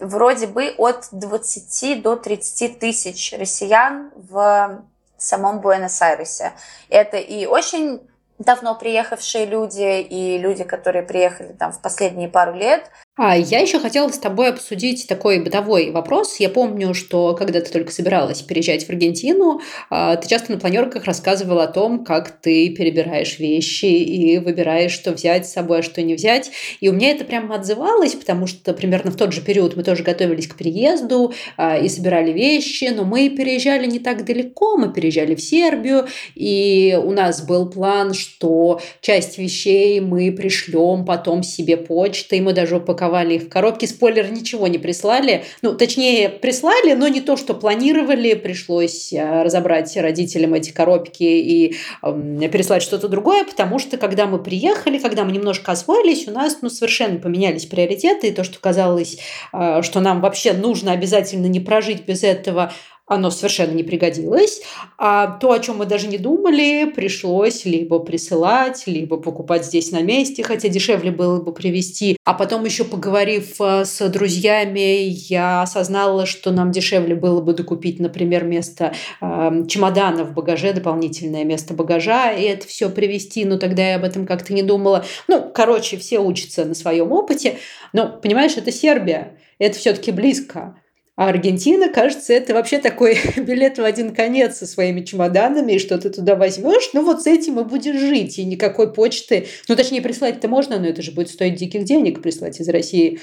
вроде 0.00 0.46
бы 0.46 0.74
от 0.78 1.08
20 1.12 2.02
до 2.02 2.16
30 2.16 2.78
тысяч 2.78 3.32
россиян 3.32 4.10
в 4.14 4.82
самом 5.16 5.60
Буэнос-Айресе. 5.60 6.52
Это 6.88 7.16
и 7.16 7.46
очень 7.46 8.00
давно 8.38 8.74
приехавшие 8.74 9.46
люди, 9.46 10.00
и 10.00 10.38
люди, 10.38 10.64
которые 10.64 11.02
приехали 11.02 11.52
там 11.52 11.72
в 11.72 11.80
последние 11.80 12.28
пару 12.28 12.54
лет, 12.54 12.90
а 13.16 13.34
я 13.34 13.60
еще 13.60 13.80
хотела 13.80 14.10
с 14.10 14.18
тобой 14.18 14.50
обсудить 14.50 15.06
такой 15.08 15.42
бытовой 15.42 15.90
вопрос. 15.90 16.38
Я 16.38 16.50
помню, 16.50 16.92
что 16.92 17.34
когда 17.34 17.62
ты 17.62 17.72
только 17.72 17.90
собиралась 17.90 18.42
переезжать 18.42 18.84
в 18.84 18.90
Аргентину, 18.90 19.62
а, 19.88 20.16
ты 20.16 20.28
часто 20.28 20.52
на 20.52 20.58
планерках 20.58 21.04
рассказывала 21.04 21.64
о 21.64 21.68
том, 21.68 22.04
как 22.04 22.30
ты 22.42 22.68
перебираешь 22.68 23.38
вещи 23.38 23.86
и 23.86 24.36
выбираешь, 24.38 24.92
что 24.92 25.12
взять 25.12 25.48
с 25.48 25.52
собой, 25.52 25.78
а 25.78 25.82
что 25.82 26.02
не 26.02 26.14
взять. 26.14 26.50
И 26.80 26.90
у 26.90 26.92
меня 26.92 27.10
это 27.10 27.24
прямо 27.24 27.54
отзывалось, 27.54 28.14
потому 28.14 28.46
что 28.46 28.74
примерно 28.74 29.10
в 29.10 29.16
тот 29.16 29.32
же 29.32 29.40
период 29.40 29.76
мы 29.76 29.82
тоже 29.82 30.02
готовились 30.02 30.46
к 30.46 30.54
переезду 30.54 31.32
а, 31.56 31.78
и 31.78 31.88
собирали 31.88 32.32
вещи, 32.32 32.92
но 32.94 33.04
мы 33.04 33.30
переезжали 33.30 33.86
не 33.86 33.98
так 33.98 34.26
далеко, 34.26 34.76
мы 34.76 34.92
переезжали 34.92 35.34
в 35.34 35.40
Сербию, 35.40 36.06
и 36.34 36.98
у 37.02 37.12
нас 37.12 37.40
был 37.46 37.70
план, 37.70 38.12
что 38.12 38.78
часть 39.00 39.38
вещей 39.38 40.00
мы 40.00 40.30
пришлем 40.32 41.06
потом 41.06 41.42
себе 41.42 41.78
почтой, 41.78 42.40
мы 42.40 42.52
даже 42.52 42.76
упаковали 42.76 43.05
упаковали 43.06 43.34
их 43.34 43.42
в 43.44 43.48
коробки. 43.48 43.86
Спойлер, 43.86 44.30
ничего 44.30 44.66
не 44.66 44.78
прислали. 44.78 45.44
Ну, 45.62 45.74
точнее, 45.74 46.28
прислали, 46.28 46.94
но 46.94 47.08
не 47.08 47.20
то, 47.20 47.36
что 47.36 47.54
планировали. 47.54 48.34
Пришлось 48.34 49.12
э, 49.12 49.42
разобрать 49.42 49.96
родителям 49.96 50.54
эти 50.54 50.70
коробки 50.70 51.22
и 51.22 51.76
э, 52.02 52.48
переслать 52.52 52.82
что-то 52.82 53.08
другое, 53.08 53.44
потому 53.44 53.78
что, 53.78 53.96
когда 53.96 54.26
мы 54.26 54.38
приехали, 54.38 54.98
когда 54.98 55.24
мы 55.24 55.32
немножко 55.32 55.72
освоились, 55.72 56.28
у 56.28 56.32
нас 56.32 56.58
ну, 56.62 56.70
совершенно 56.70 57.18
поменялись 57.18 57.66
приоритеты. 57.66 58.28
И 58.28 58.32
то, 58.32 58.44
что 58.44 58.58
казалось, 58.58 59.18
э, 59.52 59.82
что 59.82 60.00
нам 60.00 60.20
вообще 60.20 60.52
нужно 60.52 60.92
обязательно 60.92 61.46
не 61.46 61.60
прожить 61.60 62.04
без 62.04 62.22
этого, 62.22 62.72
оно 63.06 63.30
совершенно 63.30 63.72
не 63.72 63.84
пригодилось. 63.84 64.62
А 64.98 65.38
то, 65.38 65.52
о 65.52 65.58
чем 65.60 65.78
мы 65.78 65.86
даже 65.86 66.08
не 66.08 66.18
думали, 66.18 66.90
пришлось 66.90 67.64
либо 67.64 68.00
присылать, 68.00 68.84
либо 68.86 69.16
покупать 69.16 69.64
здесь 69.64 69.92
на 69.92 70.02
месте, 70.02 70.42
хотя 70.42 70.68
дешевле 70.68 71.10
было 71.12 71.40
бы 71.40 71.52
привезти. 71.52 72.16
А 72.24 72.34
потом 72.34 72.64
еще 72.64 72.84
поговорив 72.84 73.60
э, 73.60 73.84
с 73.84 74.08
друзьями, 74.08 75.08
я 75.08 75.62
осознала, 75.62 76.26
что 76.26 76.50
нам 76.50 76.72
дешевле 76.72 77.14
было 77.14 77.40
бы 77.40 77.54
докупить, 77.54 78.00
например, 78.00 78.44
место 78.44 78.92
э, 79.20 79.64
чемодана 79.68 80.24
в 80.24 80.32
багаже, 80.32 80.72
дополнительное 80.72 81.44
место 81.44 81.74
багажа, 81.74 82.32
и 82.32 82.42
это 82.42 82.66
все 82.66 82.90
привезти. 82.90 83.44
Но 83.44 83.56
тогда 83.58 83.88
я 83.88 83.96
об 83.96 84.04
этом 84.04 84.26
как-то 84.26 84.52
не 84.52 84.64
думала. 84.64 85.04
Ну, 85.28 85.48
короче, 85.54 85.96
все 85.96 86.18
учатся 86.18 86.64
на 86.64 86.74
своем 86.74 87.12
опыте. 87.12 87.58
Но, 87.92 88.08
понимаешь, 88.08 88.56
это 88.56 88.72
Сербия. 88.72 89.38
Это 89.58 89.78
все-таки 89.78 90.10
близко. 90.10 90.76
А 91.16 91.30
Аргентина, 91.30 91.88
кажется, 91.88 92.34
это 92.34 92.52
вообще 92.52 92.78
такой 92.78 93.18
билет 93.36 93.78
в 93.78 93.84
один 93.84 94.14
конец 94.14 94.58
со 94.58 94.66
своими 94.66 95.00
чемоданами, 95.00 95.72
и 95.72 95.78
что 95.78 95.96
ты 95.98 96.10
туда 96.10 96.36
возьмешь, 96.36 96.90
ну 96.92 97.02
вот 97.02 97.22
с 97.22 97.26
этим 97.26 97.58
и 97.58 97.64
будешь 97.64 97.98
жить, 97.98 98.38
и 98.38 98.44
никакой 98.44 98.92
почты, 98.92 99.46
ну 99.66 99.76
точнее 99.76 100.02
прислать-то 100.02 100.46
можно, 100.46 100.78
но 100.78 100.86
это 100.86 101.00
же 101.00 101.12
будет 101.12 101.30
стоить 101.30 101.54
диких 101.56 101.84
денег 101.84 102.20
прислать 102.20 102.60
из 102.60 102.68
России 102.68 103.18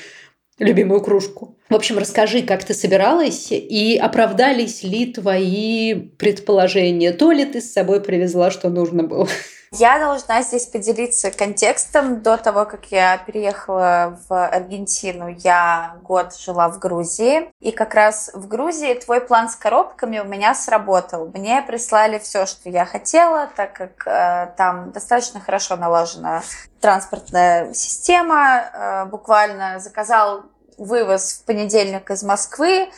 любимую 0.57 1.01
кружку. 1.01 1.57
В 1.69 1.75
общем, 1.75 2.00
расскажи, 2.00 2.41
как 2.41 2.63
ты 2.63 2.73
собиралась 2.73 3.51
и 3.51 3.97
оправдались 4.01 4.83
ли 4.83 5.13
твои 5.13 5.93
предположения, 5.93 7.12
то 7.12 7.31
ли 7.31 7.45
ты 7.45 7.62
с 7.62 7.71
собой 7.71 8.01
привезла, 8.01 8.50
что 8.50 8.69
нужно 8.69 9.03
было. 9.03 9.27
Я 9.75 9.97
должна 9.97 10.43
здесь 10.43 10.67
поделиться 10.67 11.31
контекстом. 11.31 12.21
До 12.21 12.37
того, 12.37 12.65
как 12.65 12.91
я 12.91 13.17
переехала 13.17 14.19
в 14.29 14.45
Аргентину, 14.45 15.29
я 15.29 15.95
год 16.03 16.35
жила 16.37 16.69
в 16.69 16.77
Грузии. 16.77 17.51
И 17.59 17.71
как 17.71 17.95
раз 17.95 18.29
в 18.35 18.47
Грузии 18.47 18.93
твой 18.93 19.19
план 19.19 19.49
с 19.49 19.55
коробками 19.55 20.19
у 20.19 20.25
меня 20.25 20.53
сработал. 20.53 21.31
Мне 21.33 21.63
прислали 21.63 22.19
все, 22.19 22.45
что 22.45 22.69
я 22.69 22.85
хотела, 22.85 23.49
так 23.55 23.73
как 23.73 24.05
э, 24.05 24.53
там 24.57 24.91
достаточно 24.91 25.39
хорошо 25.39 25.75
налажена 25.75 26.43
транспортная 26.79 27.73
система. 27.73 28.65
Э, 28.73 29.05
буквально 29.05 29.79
заказал 29.79 30.43
вывоз 30.77 31.33
в 31.33 31.45
понедельник 31.45 32.11
из 32.11 32.21
Москвы. 32.21 32.91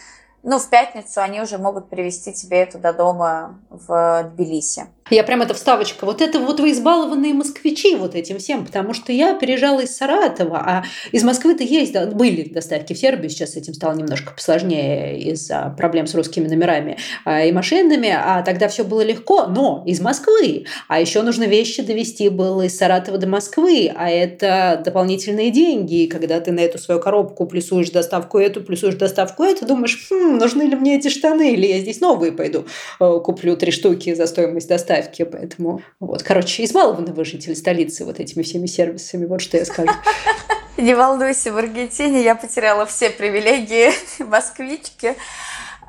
Ну, 0.44 0.60
в 0.60 0.68
пятницу 0.70 1.22
они 1.22 1.40
уже 1.40 1.58
могут 1.58 1.90
привезти 1.90 2.34
тебе 2.34 2.64
это 2.64 2.80
до 2.80 2.92
дома 2.92 3.62
в 3.70 4.24
Тбилиси. 4.24 4.88
Я 5.12 5.24
прям 5.24 5.44
это 5.44 5.54
вставочка. 5.54 6.04
Вот 6.04 6.20
это 6.20 6.40
вот 6.40 6.60
вы 6.60 6.72
избалованные 6.72 7.36
москвичи 7.36 7.96
вот 7.96 8.16
этим 8.16 8.40
всем, 8.40 8.66
потому 8.66 8.96
что 8.96 9.12
я 9.12 9.36
переезжала 9.36 9.82
из 9.82 9.96
Саратова, 9.96 10.58
а 10.58 10.84
из 11.12 11.24
Москвы-то 11.24 11.64
есть, 11.64 11.96
были 12.14 12.50
доставки 12.50 12.94
в 12.94 12.98
Сербию, 12.98 13.30
сейчас 13.30 13.52
с 13.52 13.56
этим 13.56 13.76
стало 13.76 13.96
немножко 13.96 14.34
посложнее 14.34 15.20
из-за 15.30 15.76
проблем 15.78 16.08
с 16.08 16.16
русскими 16.16 16.48
номерами 16.48 16.98
а, 17.24 17.44
и 17.44 17.52
машинами, 17.52 18.10
а 18.10 18.42
тогда 18.42 18.68
все 18.68 18.84
было 18.84 19.02
легко, 19.02 19.46
но 19.46 19.84
из 19.86 20.02
Москвы. 20.02 20.66
А 20.88 21.00
еще 21.00 21.22
нужно 21.22 21.44
вещи 21.44 21.84
довести 21.84 22.30
было 22.30 22.64
из 22.64 22.76
Саратова 22.76 23.20
до 23.20 23.28
Москвы, 23.28 23.94
а 23.96 24.10
это 24.10 24.82
дополнительные 24.84 25.52
деньги. 25.52 26.06
И 26.06 26.08
когда 26.08 26.40
ты 26.40 26.52
на 26.52 26.62
эту 26.62 26.80
свою 26.80 27.00
коробку 27.00 27.46
плюсуешь 27.46 27.92
доставку 27.92 28.40
эту, 28.40 28.62
плюсуешь 28.62 28.96
доставку 28.96 29.44
эту, 29.44 29.68
думаешь, 29.68 30.08
хм, 30.10 30.38
нужны 30.40 30.64
ли 30.64 30.76
мне 30.76 30.98
эти 30.98 31.10
штаны, 31.10 31.54
или 31.54 31.68
я 31.68 31.80
здесь 31.80 32.02
новые 32.02 32.32
пойду 32.32 32.66
э, 33.00 33.20
куплю 33.24 33.56
три 33.56 33.72
штуки 33.72 34.12
за 34.16 34.26
стоимость 34.26 34.68
доставки 34.68 34.95
доставки, 34.96 35.24
поэтому 35.24 35.82
вот, 36.00 36.24
короче, 36.24 36.64
избалованы 36.64 37.14
вы 37.14 37.26
жители 37.26 37.54
столицы 37.54 38.06
вот 38.06 38.20
этими 38.20 38.44
всеми 38.44 38.66
сервисами, 38.66 39.26
вот 39.26 39.42
что 39.42 39.58
я 39.58 39.66
скажу. 39.66 39.92
Не 40.78 40.94
волнуйся, 40.94 41.54
в 41.54 41.58
Аргентине 41.58 42.22
я 42.22 42.36
потеряла 42.36 42.86
все 42.86 43.10
привилегии 43.10 43.92
москвички. 44.24 45.16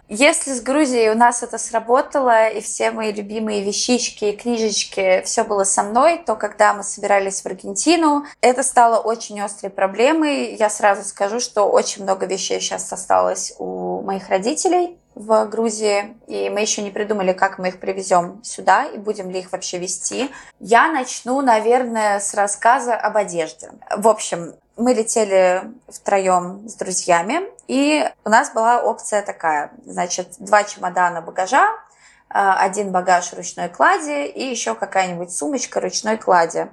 Если 0.08 0.52
с 0.52 0.60
Грузией 0.60 1.10
у 1.10 1.16
нас 1.16 1.42
это 1.42 1.58
сработало, 1.58 2.48
и 2.48 2.60
все 2.60 2.92
мои 2.92 3.10
любимые 3.10 3.64
вещички 3.64 4.26
и 4.26 4.36
книжечки, 4.36 5.22
все 5.25 5.42
было 5.42 5.64
со 5.64 5.82
мной, 5.82 6.22
то 6.25 6.36
когда 6.36 6.75
мы 6.75 6.84
собирались 6.84 7.40
в 7.40 7.46
Аргентину, 7.46 8.25
это 8.40 8.62
стало 8.62 9.00
очень 9.00 9.40
острой 9.40 9.70
проблемой. 9.70 10.54
Я 10.54 10.70
сразу 10.70 11.02
скажу, 11.02 11.40
что 11.40 11.64
очень 11.64 12.04
много 12.04 12.26
вещей 12.26 12.60
сейчас 12.60 12.92
осталось 12.92 13.54
у 13.58 14.00
моих 14.02 14.28
родителей 14.28 14.96
в 15.16 15.46
Грузии, 15.46 16.14
и 16.26 16.50
мы 16.50 16.61
еще 16.61 16.82
не 16.82 16.90
придумали, 16.90 17.32
как 17.32 17.58
мы 17.58 17.68
их 17.68 17.80
привезем 17.80 18.44
сюда 18.44 18.85
и 18.85 18.99
будем 18.99 19.30
ли 19.30 19.40
их 19.40 19.50
вообще 19.50 19.78
вести. 19.78 20.30
Я 20.61 20.92
начну, 20.92 21.40
наверное, 21.40 22.20
с 22.20 22.35
рассказа 22.35 22.94
об 22.94 23.16
одежде. 23.16 23.70
В 23.96 24.08
общем, 24.08 24.54
мы 24.76 24.92
летели 24.92 25.62
втроем 25.88 26.68
с 26.68 26.75
друзьями, 26.75 27.40
и 27.66 28.06
у 28.26 28.28
нас 28.28 28.52
была 28.52 28.82
опция 28.82 29.23
такая, 29.23 29.73
значит, 29.87 30.35
два 30.38 30.64
чемодана 30.64 31.23
багажа, 31.23 31.66
а, 32.28 32.61
один 32.61 32.92
багаж 32.92 33.32
ручной 33.32 33.70
клади 33.70 34.26
и 34.26 34.44
еще 34.44 34.75
какая-нибудь 34.75 35.35
сумочка 35.35 35.80
ручной 35.80 36.18
клади. 36.18 36.68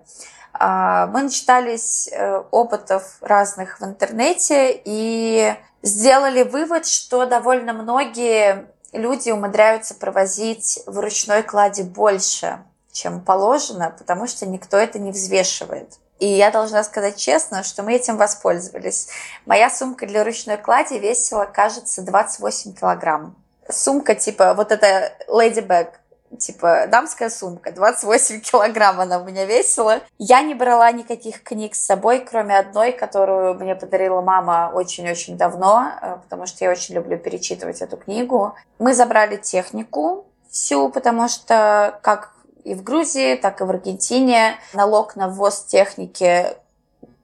А, 0.51 1.07
мы 1.07 1.23
начитались 1.23 2.09
э, 2.11 2.43
опытов 2.51 3.17
разных 3.21 3.79
в 3.79 3.85
интернете 3.85 4.81
и 4.83 5.55
сделали 5.83 6.41
вывод, 6.41 6.87
что 6.87 7.25
довольно 7.25 7.73
многие 7.73 8.65
люди 8.93 9.29
умудряются 9.29 9.93
провозить 9.93 10.79
в 10.87 10.97
ручной 10.97 11.43
кладе 11.43 11.83
больше, 11.83 12.63
чем 12.91 13.21
положено, 13.21 13.93
потому 13.95 14.25
что 14.25 14.47
никто 14.47 14.77
это 14.77 14.97
не 14.97 15.11
взвешивает. 15.11 15.99
И 16.19 16.27
я 16.27 16.51
должна 16.51 16.83
сказать 16.83 17.17
честно, 17.17 17.63
что 17.63 17.83
мы 17.83 17.95
этим 17.95 18.17
воспользовались. 18.17 19.09
Моя 19.45 19.69
сумка 19.69 20.07
для 20.07 20.23
ручной 20.23 20.57
клади 20.57 20.97
весила, 20.97 21.45
кажется, 21.45 22.01
28 22.01 22.73
килограмм. 22.75 23.35
Сумка 23.69 24.15
типа 24.15 24.53
вот 24.53 24.71
эта 24.71 25.13
Bag, 25.27 25.89
типа 26.37 26.87
дамская 26.87 27.29
сумка, 27.29 27.71
28 27.71 28.41
килограмм 28.51 28.99
она 28.99 29.19
у 29.19 29.23
меня 29.23 29.45
весила. 29.45 30.01
Я 30.17 30.41
не 30.41 30.53
брала 30.53 30.91
никаких 30.91 31.43
книг 31.43 31.75
с 31.75 31.85
собой, 31.85 32.19
кроме 32.19 32.57
одной, 32.57 32.91
которую 32.91 33.55
мне 33.55 33.75
подарила 33.75 34.21
мама 34.21 34.71
очень-очень 34.73 35.37
давно, 35.37 35.91
э, 36.01 36.17
потому 36.23 36.45
что 36.45 36.63
я 36.63 36.71
очень 36.71 36.95
люблю 36.95 37.17
перечитывать 37.17 37.81
эту 37.81 37.97
книгу. 37.97 38.55
Мы 38.79 38.93
забрали 38.93 39.37
технику 39.37 40.25
всю, 40.49 40.89
потому 40.89 41.27
что 41.27 41.99
как 42.01 42.33
и 42.63 42.75
в 42.75 42.83
Грузии, 42.83 43.35
так 43.35 43.61
и 43.61 43.63
в 43.63 43.69
Аргентине 43.69 44.55
налог 44.73 45.15
на 45.15 45.27
ввоз 45.27 45.65
техники 45.65 46.47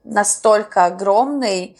настолько 0.04 0.86
огромный, 0.86 1.76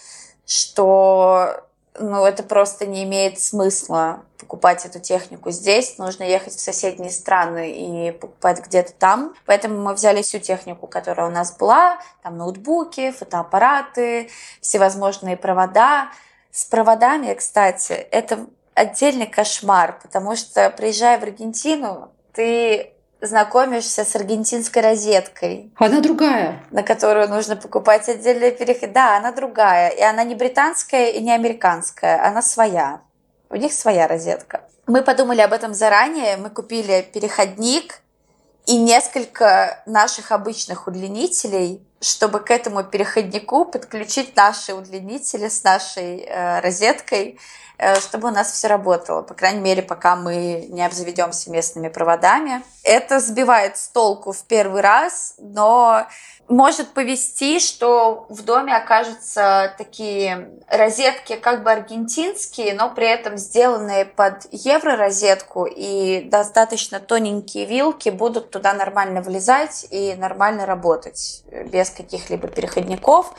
что 0.47 1.65
ну, 1.99 2.25
это 2.25 2.43
просто 2.43 2.87
не 2.87 3.05
имеет 3.05 3.41
смысла 3.41 4.23
покупать 4.39 4.85
эту 4.87 5.01
технику 5.01 5.51
здесь. 5.51 5.99
Нужно 5.99 6.23
ехать 6.23 6.55
в 6.55 6.61
соседние 6.61 7.11
страны 7.11 7.73
и 7.73 8.13
покупать 8.13 8.65
где-то 8.65 8.93
там. 8.93 9.35
Поэтому 9.45 9.81
мы 9.83 9.95
взяли 9.95 10.23
всю 10.23 10.39
технику, 10.39 10.87
которая 10.87 11.27
у 11.27 11.31
нас 11.31 11.57
была. 11.57 11.99
Там 12.23 12.39
ноутбуки, 12.39 13.11
фотоаппараты, 13.11 14.31
всевозможные 14.61 15.37
провода. 15.37 16.11
С 16.53 16.65
проводами, 16.65 17.35
кстати, 17.35 17.93
это 17.93 18.47
отдельный 18.75 19.27
кошмар, 19.27 19.99
потому 20.03 20.37
что, 20.37 20.71
приезжая 20.71 21.19
в 21.19 21.23
Аргентину, 21.23 22.11
ты 22.33 22.95
знакомишься 23.21 24.05
с 24.05 24.17
аргентинской 24.17 24.83
розеткой. 24.83 25.73
Она 25.77 26.01
другая. 26.01 26.63
На 26.71 26.83
которую 26.83 27.29
нужно 27.29 27.57
покупать 27.57 28.09
отдельный 28.09 28.51
переход. 28.51 28.93
Да, 28.93 29.17
она 29.17 29.33
другая. 29.33 29.91
И 29.91 30.01
она 30.01 30.25
не 30.25 30.35
британская 30.35 31.11
и 31.11 31.21
не 31.21 31.33
американская. 31.33 32.27
Она 32.27 32.43
своя. 32.43 33.03
У 33.49 33.57
них 33.57 33.73
своя 33.73 34.07
розетка. 34.09 34.63
Мы 34.87 35.03
подумали 35.03 35.41
об 35.41 35.53
этом 35.53 35.75
заранее. 35.75 36.37
Мы 36.37 36.51
купили 36.51 37.07
переходник 37.13 38.01
и 38.67 38.77
несколько 38.77 39.83
наших 39.87 40.33
обычных 40.33 40.87
удлинителей, 40.87 41.85
чтобы 42.01 42.41
к 42.41 42.51
этому 42.51 42.83
переходнику 42.83 43.65
подключить 43.65 44.35
наши 44.37 44.75
удлинители 44.75 45.49
с 45.49 45.63
нашей 45.63 46.21
э, 46.21 46.61
розеткой 46.61 47.39
Э, 47.83 47.99
чтобы 47.99 48.29
у 48.29 48.31
нас 48.31 48.53
все 48.53 48.69
работало, 48.69 49.23
по 49.23 49.33
крайней 49.33 49.61
мере, 49.61 49.81
пока 49.81 50.15
мы 50.15 50.67
не 50.69 50.85
обзаведемся 50.85 51.51
местными 51.51 51.89
проводами. 51.89 52.63
Это 52.83 53.21
сбивает 53.21 53.79
с 53.79 53.89
толку 53.89 54.33
в 54.33 54.45
первый 54.45 54.83
раз, 54.83 55.35
но 55.39 56.07
может 56.51 56.89
повести, 56.89 57.61
что 57.61 58.27
в 58.29 58.43
доме 58.43 58.77
окажутся 58.77 59.73
такие 59.79 60.51
розетки 60.69 61.37
как 61.37 61.63
бы 61.63 61.71
аргентинские, 61.71 62.75
но 62.75 62.91
при 62.91 63.07
этом 63.07 63.39
сделанные 63.39 64.05
под 64.05 64.47
евро-розетку, 64.51 65.65
и 65.65 66.23
достаточно 66.23 66.99
тоненькие 66.99 67.67
вилки 67.67 68.09
будут 68.09 68.51
туда 68.51 68.75
нормально 68.75 69.23
влезать 69.23 69.87
и 69.91 70.15
нормально 70.17 70.67
работать 70.67 71.45
без 71.73 71.91
каких-либо 71.91 72.49
переходников. 72.49 73.33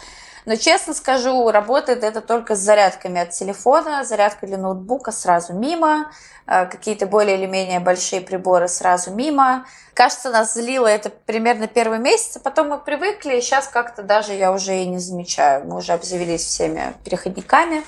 Но 0.46 0.56
честно 0.56 0.94
скажу, 0.94 1.52
работает 1.52 2.04
это 2.04 2.22
только 2.22 2.56
с 2.56 2.60
зарядками 2.60 3.22
от 3.22 3.30
телефона, 3.32 4.04
зарядка 4.04 4.48
для 4.48 4.58
ноутбука 4.58 5.12
сразу 5.12 5.54
мимо, 5.54 6.12
э, 6.48 6.66
какие-то 6.66 7.06
более 7.06 7.38
или 7.38 7.46
менее 7.46 7.80
большие 7.80 8.22
приборы 8.22 8.68
сразу 8.68 9.12
мимо. 9.12 9.66
Кажется, 9.94 10.32
нас 10.32 10.56
злило 10.56 10.88
это 10.88 11.10
примерно 11.10 11.68
первый 11.68 12.00
месяц, 12.00 12.38
а 12.38 12.40
потом 12.40 12.70
мы 12.70 12.80
привыкли, 12.80 13.38
и 13.38 13.42
сейчас 13.42 13.68
как-то 13.68 14.02
даже 14.02 14.34
я 14.34 14.52
уже 14.52 14.82
и 14.82 14.88
не 14.88 14.98
замечаю. 14.98 15.66
Мы 15.68 15.78
уже 15.78 15.94
обзавелись 15.94 16.44
всеми 16.44 16.94
переходниками. 17.04 17.84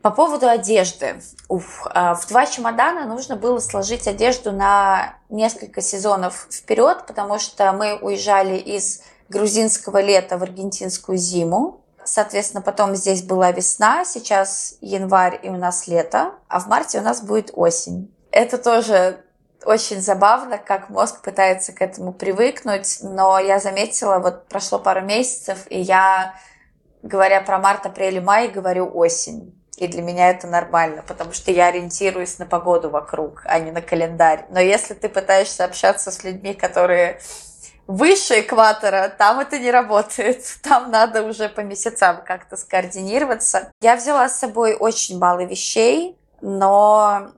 По 0.00 0.10
поводу 0.10 0.48
одежды. 0.48 1.22
Уф, 1.48 1.86
э, 1.94 2.14
в 2.14 2.26
два 2.26 2.46
чемодана 2.46 3.04
нужно 3.04 3.36
было 3.36 3.58
сложить 3.60 4.08
одежду 4.08 4.50
на 4.50 5.14
несколько 5.28 5.80
сезонов 5.80 6.48
вперед, 6.50 7.04
потому 7.06 7.38
что 7.38 7.70
мы 7.72 7.96
уезжали 7.96 8.56
из 8.56 9.02
грузинского 9.28 10.00
лета 10.00 10.38
в 10.38 10.42
аргентинскую 10.42 11.18
зиму. 11.18 11.81
Соответственно, 12.04 12.62
потом 12.62 12.94
здесь 12.94 13.22
была 13.22 13.52
весна, 13.52 14.04
сейчас 14.04 14.76
январь 14.80 15.38
и 15.42 15.48
у 15.48 15.56
нас 15.56 15.86
лето, 15.86 16.34
а 16.48 16.60
в 16.60 16.66
марте 16.66 16.98
у 16.98 17.02
нас 17.02 17.20
будет 17.22 17.50
осень. 17.54 18.14
Это 18.30 18.58
тоже 18.58 19.24
очень 19.64 20.00
забавно, 20.00 20.58
как 20.58 20.88
мозг 20.88 21.22
пытается 21.22 21.72
к 21.72 21.82
этому 21.82 22.12
привыкнуть, 22.12 22.98
но 23.02 23.38
я 23.38 23.60
заметила, 23.60 24.18
вот 24.18 24.48
прошло 24.48 24.78
пару 24.78 25.02
месяцев, 25.02 25.66
и 25.68 25.80
я, 25.80 26.34
говоря 27.02 27.40
про 27.40 27.58
март, 27.58 27.86
апрель 27.86 28.16
и 28.16 28.20
май, 28.20 28.48
говорю 28.48 28.90
осень. 28.92 29.58
И 29.76 29.86
для 29.88 30.02
меня 30.02 30.30
это 30.30 30.46
нормально, 30.46 31.02
потому 31.06 31.32
что 31.32 31.50
я 31.50 31.68
ориентируюсь 31.68 32.38
на 32.38 32.46
погоду 32.46 32.90
вокруг, 32.90 33.42
а 33.46 33.58
не 33.58 33.70
на 33.70 33.80
календарь. 33.80 34.46
Но 34.50 34.60
если 34.60 34.94
ты 34.94 35.08
пытаешься 35.08 35.64
общаться 35.64 36.10
с 36.10 36.22
людьми, 36.22 36.54
которые 36.54 37.20
выше 37.86 38.40
экватора, 38.40 39.12
там 39.16 39.40
это 39.40 39.58
не 39.58 39.70
работает. 39.70 40.44
Там 40.62 40.90
надо 40.90 41.22
уже 41.22 41.48
по 41.48 41.60
месяцам 41.60 42.22
как-то 42.24 42.56
скоординироваться. 42.56 43.72
Я 43.80 43.96
взяла 43.96 44.28
с 44.28 44.38
собой 44.38 44.74
очень 44.74 45.18
мало 45.18 45.44
вещей, 45.44 46.16
но 46.40 47.32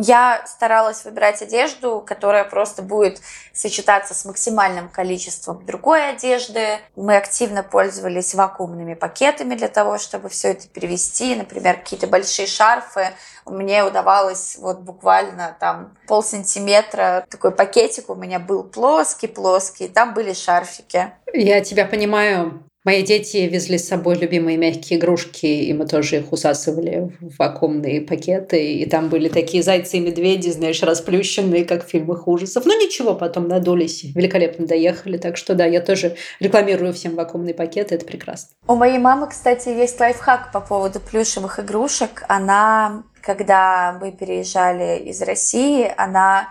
я 0.00 0.44
старалась 0.46 1.04
выбирать 1.04 1.42
одежду, 1.42 2.04
которая 2.06 2.44
просто 2.44 2.82
будет 2.82 3.20
сочетаться 3.52 4.14
с 4.14 4.24
максимальным 4.24 4.88
количеством 4.88 5.66
другой 5.66 6.10
одежды. 6.10 6.78
Мы 6.94 7.16
активно 7.16 7.64
пользовались 7.64 8.32
вакуумными 8.32 8.94
пакетами 8.94 9.56
для 9.56 9.66
того, 9.66 9.98
чтобы 9.98 10.28
все 10.28 10.52
это 10.52 10.68
перевести. 10.68 11.34
Например, 11.34 11.78
какие-то 11.78 12.06
большие 12.06 12.46
шарфы. 12.46 13.08
Мне 13.48 13.84
удавалось 13.84 14.56
вот 14.58 14.80
буквально 14.80 15.56
там 15.58 15.96
пол 16.06 16.22
сантиметра 16.22 17.24
такой 17.30 17.50
пакетик 17.50 18.10
у 18.10 18.14
меня 18.14 18.38
был 18.38 18.64
плоский-плоский, 18.64 19.88
там 19.88 20.14
были 20.14 20.32
шарфики. 20.32 21.12
Я 21.32 21.60
тебя 21.60 21.84
понимаю. 21.84 22.62
Мои 22.88 23.02
дети 23.02 23.36
везли 23.36 23.76
с 23.76 23.86
собой 23.86 24.16
любимые 24.16 24.56
мягкие 24.56 24.98
игрушки, 24.98 25.44
и 25.44 25.74
мы 25.74 25.86
тоже 25.86 26.20
их 26.20 26.32
усасывали 26.32 27.12
в 27.20 27.36
вакуумные 27.38 28.00
пакеты. 28.00 28.76
И 28.76 28.86
там 28.86 29.10
были 29.10 29.28
такие 29.28 29.62
зайцы 29.62 29.98
и 29.98 30.00
медведи, 30.00 30.48
знаешь, 30.48 30.82
расплющенные, 30.82 31.66
как 31.66 31.84
в 31.84 31.90
фильмах 31.90 32.26
ужасов. 32.26 32.64
Но 32.64 32.72
ничего, 32.72 33.14
потом 33.14 33.46
надулись, 33.46 34.04
великолепно 34.04 34.66
доехали. 34.66 35.18
Так 35.18 35.36
что 35.36 35.54
да, 35.54 35.66
я 35.66 35.82
тоже 35.82 36.16
рекламирую 36.40 36.94
всем 36.94 37.14
вакуумные 37.14 37.52
пакеты, 37.52 37.96
это 37.96 38.06
прекрасно. 38.06 38.52
У 38.66 38.74
моей 38.74 38.96
мамы, 38.96 39.28
кстати, 39.28 39.68
есть 39.68 40.00
лайфхак 40.00 40.50
по 40.50 40.62
поводу 40.62 40.98
плюшевых 40.98 41.60
игрушек. 41.60 42.24
Она, 42.26 43.02
когда 43.20 43.98
мы 44.00 44.12
переезжали 44.12 44.98
из 45.00 45.20
России, 45.20 45.92
она 45.98 46.48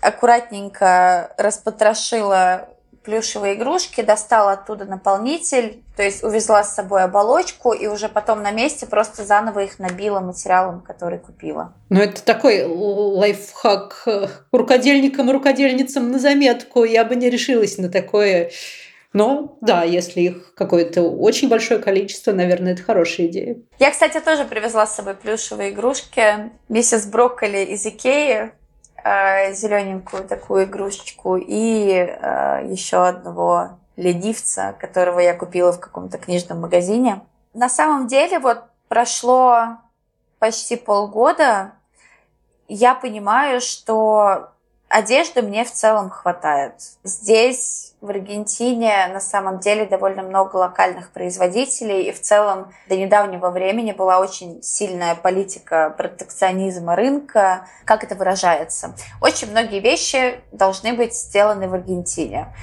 аккуратненько 0.00 1.32
распотрошила 1.38 2.70
плюшевые 3.02 3.54
игрушки, 3.54 4.02
достала 4.02 4.52
оттуда 4.52 4.84
наполнитель, 4.84 5.82
то 5.96 6.02
есть 6.02 6.22
увезла 6.22 6.62
с 6.64 6.74
собой 6.74 7.02
оболочку 7.02 7.72
и 7.72 7.86
уже 7.86 8.08
потом 8.08 8.42
на 8.42 8.50
месте 8.50 8.86
просто 8.86 9.24
заново 9.24 9.60
их 9.60 9.78
набила 9.78 10.20
материалом, 10.20 10.80
который 10.80 11.18
купила. 11.18 11.72
Ну, 11.88 12.00
это 12.00 12.22
такой 12.22 12.64
лайфхак 12.64 14.06
рукодельникам 14.52 15.30
и 15.30 15.32
рукодельницам 15.32 16.10
на 16.10 16.18
заметку. 16.18 16.84
Я 16.84 17.04
бы 17.04 17.16
не 17.16 17.30
решилась 17.30 17.78
на 17.78 17.88
такое. 17.88 18.50
Но 19.12 19.58
да, 19.60 19.82
если 19.82 20.20
их 20.20 20.54
какое-то 20.54 21.02
очень 21.02 21.48
большое 21.48 21.80
количество, 21.80 22.32
наверное, 22.32 22.74
это 22.74 22.82
хорошая 22.82 23.26
идея. 23.26 23.56
Я, 23.80 23.90
кстати, 23.90 24.20
тоже 24.20 24.44
привезла 24.44 24.86
с 24.86 24.94
собой 24.94 25.14
плюшевые 25.14 25.70
игрушки. 25.70 26.50
Миссис 26.68 27.06
Брокколи 27.06 27.64
из 27.64 27.84
Икеи 27.84 28.34
э, 28.34 28.50
зелененькую 29.52 30.24
такую 30.24 30.64
игрушечку 30.64 31.36
и 31.36 31.90
э, 31.90 32.66
еще 32.66 33.06
одного 33.06 33.78
ленивца, 33.96 34.74
которого 34.78 35.20
я 35.20 35.34
купила 35.34 35.72
в 35.72 35.80
каком-то 35.80 36.18
книжном 36.18 36.60
магазине. 36.60 37.20
На 37.54 37.68
самом 37.68 38.06
деле 38.06 38.38
вот 38.38 38.62
прошло 38.88 39.78
почти 40.38 40.76
полгода, 40.76 41.72
я 42.68 42.94
понимаю, 42.94 43.60
что 43.60 44.50
одежды 44.90 45.40
мне 45.40 45.64
в 45.64 45.70
целом 45.70 46.10
хватает. 46.10 46.74
Здесь 47.04 47.94
в 48.00 48.10
Аргентине 48.10 49.06
на 49.12 49.20
самом 49.20 49.60
деле 49.60 49.86
довольно 49.86 50.22
много 50.22 50.56
локальных 50.56 51.12
производителей, 51.12 52.02
и 52.02 52.12
в 52.12 52.20
целом 52.20 52.72
до 52.88 52.96
недавнего 52.96 53.50
времени 53.50 53.92
была 53.92 54.18
очень 54.18 54.62
сильная 54.62 55.14
политика 55.14 55.94
протекционизма 55.96 56.96
рынка. 56.96 57.66
Как 57.84 58.04
это 58.04 58.16
выражается? 58.16 58.94
Очень 59.22 59.50
многие 59.52 59.80
вещи 59.80 60.40
должны 60.52 60.92
быть 60.92 61.14
сделаны 61.14 61.68
в 61.68 61.74
Аргентине. 61.74 62.54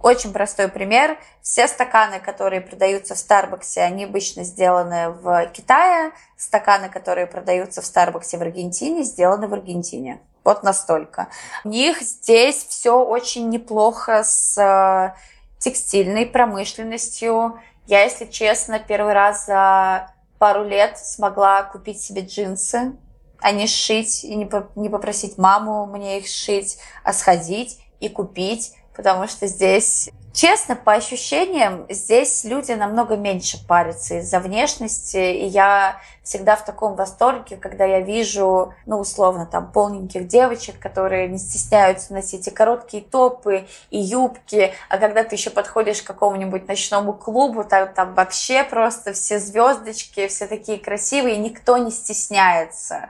Очень 0.00 0.32
простой 0.32 0.68
пример. 0.68 1.18
Все 1.42 1.66
стаканы, 1.66 2.20
которые 2.20 2.60
продаются 2.60 3.14
в 3.14 3.18
Старбаксе, 3.18 3.82
они 3.82 4.04
обычно 4.04 4.44
сделаны 4.44 5.10
в 5.10 5.46
Китае. 5.48 6.12
Стаканы, 6.36 6.88
которые 6.88 7.26
продаются 7.26 7.82
в 7.82 7.86
Старбаксе 7.86 8.38
в 8.38 8.42
Аргентине, 8.42 9.02
сделаны 9.02 9.48
в 9.48 9.54
Аргентине. 9.54 10.20
Вот 10.48 10.62
настолько. 10.62 11.28
У 11.62 11.68
них 11.68 12.00
здесь 12.00 12.64
все 12.70 12.98
очень 13.04 13.50
неплохо 13.50 14.22
с 14.24 14.56
э, 14.56 15.12
текстильной 15.58 16.24
промышленностью. 16.24 17.60
Я, 17.86 18.04
если 18.04 18.24
честно, 18.24 18.78
первый 18.78 19.12
раз 19.12 19.44
за 19.44 20.10
пару 20.38 20.64
лет 20.64 20.96
смогла 20.96 21.64
купить 21.64 22.00
себе 22.00 22.22
джинсы, 22.22 22.96
а 23.42 23.52
не 23.52 23.66
сшить 23.66 24.24
и 24.24 24.34
не 24.34 24.88
попросить 24.88 25.36
маму 25.36 25.84
мне 25.84 26.18
их 26.18 26.26
сшить, 26.26 26.78
а 27.04 27.12
сходить 27.12 27.78
и 28.00 28.08
купить 28.08 28.72
потому 28.98 29.28
что 29.28 29.46
здесь, 29.46 30.10
честно, 30.32 30.76
по 30.76 30.94
ощущениям, 30.94 31.86
здесь 31.88 32.44
люди 32.44 32.72
намного 32.72 33.16
меньше 33.16 33.58
парятся 33.66 34.18
из-за 34.18 34.40
внешности, 34.40 35.16
и 35.16 35.46
я 35.46 36.00
всегда 36.22 36.56
в 36.56 36.64
таком 36.64 36.94
восторге, 36.94 37.56
когда 37.56 37.84
я 37.84 38.00
вижу, 38.00 38.74
ну, 38.86 38.98
условно, 38.98 39.46
там, 39.46 39.72
полненьких 39.72 40.26
девочек, 40.28 40.78
которые 40.78 41.26
не 41.28 41.38
стесняются 41.38 42.12
носить 42.12 42.46
и 42.46 42.50
короткие 42.50 43.02
топы, 43.02 43.66
и 43.90 43.98
юбки, 43.98 44.74
а 44.88 44.98
когда 44.98 45.24
ты 45.24 45.36
еще 45.36 45.50
подходишь 45.50 46.02
к 46.02 46.06
какому-нибудь 46.06 46.68
ночному 46.68 47.14
клубу, 47.14 47.64
там, 47.64 47.92
там 47.94 48.14
вообще 48.14 48.62
просто 48.62 49.14
все 49.14 49.38
звездочки, 49.38 50.28
все 50.28 50.46
такие 50.46 50.78
красивые, 50.78 51.36
и 51.36 51.38
никто 51.38 51.78
не 51.78 51.90
стесняется. 51.90 53.08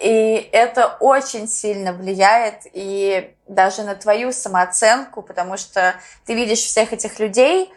И 0.00 0.48
это 0.52 0.96
очень 1.00 1.46
сильно 1.46 1.92
влияет 1.92 2.62
и 2.72 3.34
даже 3.46 3.82
на 3.82 3.94
твою 3.94 4.32
самооценку, 4.32 5.20
потому 5.20 5.56
что 5.58 5.94
ты 6.24 6.34
видишь 6.34 6.60
всех 6.60 6.92
этих 6.92 7.18
людей, 7.18 7.70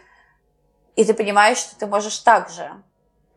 и 0.96 1.04
ты 1.04 1.12
понимаешь, 1.12 1.58
что 1.58 1.76
ты 1.76 1.86
можешь 1.86 2.18
так 2.18 2.48
же. 2.48 2.70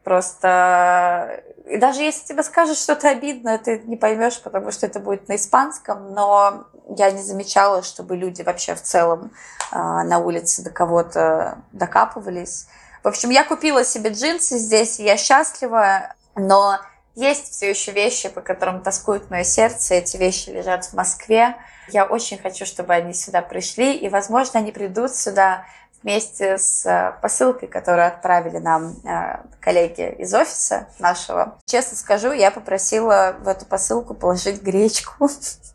Просто 0.03 1.43
и 1.69 1.77
даже 1.77 2.01
если 2.01 2.25
тебе 2.25 2.43
скажут 2.43 2.77
что-то 2.77 3.09
обидное, 3.09 3.57
ты 3.57 3.79
не 3.79 3.97
поймешь, 3.97 4.41
потому 4.41 4.71
что 4.71 4.85
это 4.85 4.99
будет 5.01 5.27
на 5.27 5.35
испанском, 5.35 6.13
но 6.13 6.65
я 6.95 7.11
не 7.11 7.21
замечала, 7.21 7.83
чтобы 7.83 8.15
люди 8.15 8.41
вообще 8.41 8.73
в 8.73 8.81
целом 8.81 9.31
э, 9.71 9.75
на 9.75 10.19
улице 10.19 10.63
до 10.63 10.69
кого-то 10.69 11.57
докапывались. 11.73 12.67
В 13.03 13.07
общем, 13.09 13.31
я 13.31 13.43
купила 13.43 13.83
себе 13.83 14.11
джинсы 14.11 14.57
здесь, 14.57 14.99
и 14.99 15.03
я 15.03 15.17
счастлива, 15.17 16.13
но 16.35 16.79
есть 17.17 17.51
все 17.51 17.69
еще 17.69 17.91
вещи, 17.91 18.29
по 18.29 18.41
которым 18.41 18.81
тоскует 18.83 19.31
мое 19.31 19.43
сердце. 19.43 19.95
Эти 19.95 20.17
вещи 20.17 20.49
лежат 20.49 20.85
в 20.85 20.93
Москве. 20.93 21.55
Я 21.89 22.05
очень 22.05 22.37
хочу, 22.37 22.63
чтобы 22.65 22.93
они 22.93 23.13
сюда 23.13 23.41
пришли. 23.41 23.97
И, 23.97 24.07
возможно, 24.07 24.59
они 24.59 24.71
придут 24.71 25.15
сюда 25.15 25.65
вместе 26.03 26.59
с 26.59 26.85
э, 26.85 27.15
посылкой, 27.19 27.69
которую 27.69 28.05
отправили 28.05 28.59
нам 28.59 28.97
э, 29.03 29.39
коллеги 29.59 30.15
из 30.19 30.31
офиса 30.31 30.89
нашего. 30.99 31.57
Честно 31.65 31.97
скажу, 31.97 32.31
я 32.33 32.51
попросила 32.51 33.35
в 33.39 33.47
эту 33.47 33.65
посылку 33.65 34.13
положить 34.13 34.61
гречку 34.61 35.27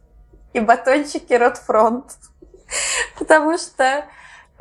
и 0.53 0.61
батончики 0.61 1.33
Ротфронт. 1.33 2.07
Потому 3.19 3.59
что 3.59 4.05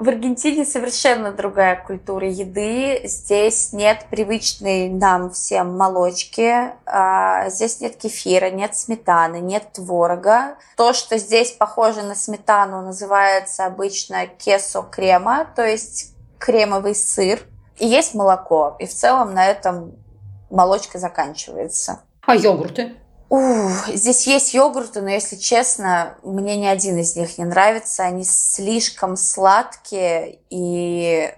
в 0.01 0.09
Аргентине 0.09 0.65
совершенно 0.65 1.31
другая 1.31 1.75
культура 1.75 2.27
еды. 2.27 3.01
Здесь 3.03 3.71
нет 3.71 4.07
привычной 4.09 4.89
нам 4.89 5.29
всем 5.29 5.77
молочки, 5.77 6.71
а, 6.87 7.47
здесь 7.49 7.79
нет 7.81 7.97
кефира, 7.97 8.49
нет 8.49 8.75
сметаны, 8.75 9.39
нет 9.39 9.73
творога. 9.73 10.55
То, 10.75 10.93
что 10.93 11.19
здесь 11.19 11.51
похоже 11.51 12.01
на 12.01 12.15
сметану, 12.15 12.81
называется 12.81 13.65
обычно 13.65 14.25
кесо 14.25 14.81
крема, 14.81 15.45
то 15.55 15.63
есть 15.63 16.15
кремовый 16.39 16.95
сыр. 16.95 17.39
И 17.77 17.85
есть 17.85 18.15
молоко. 18.15 18.75
И 18.79 18.87
в 18.87 18.93
целом 18.93 19.35
на 19.35 19.45
этом 19.45 19.93
молочка 20.49 20.97
заканчивается. 20.97 22.01
А 22.25 22.35
йогурты? 22.35 22.95
Ух, 23.31 23.87
здесь 23.87 24.27
есть 24.27 24.53
йогурты, 24.53 24.99
но, 24.99 25.09
если 25.09 25.37
честно, 25.37 26.17
мне 26.21 26.57
ни 26.57 26.65
один 26.65 26.97
из 26.97 27.15
них 27.15 27.37
не 27.37 27.45
нравится. 27.45 28.03
Они 28.03 28.25
слишком 28.25 29.15
сладкие, 29.15 30.39
и 30.49 31.33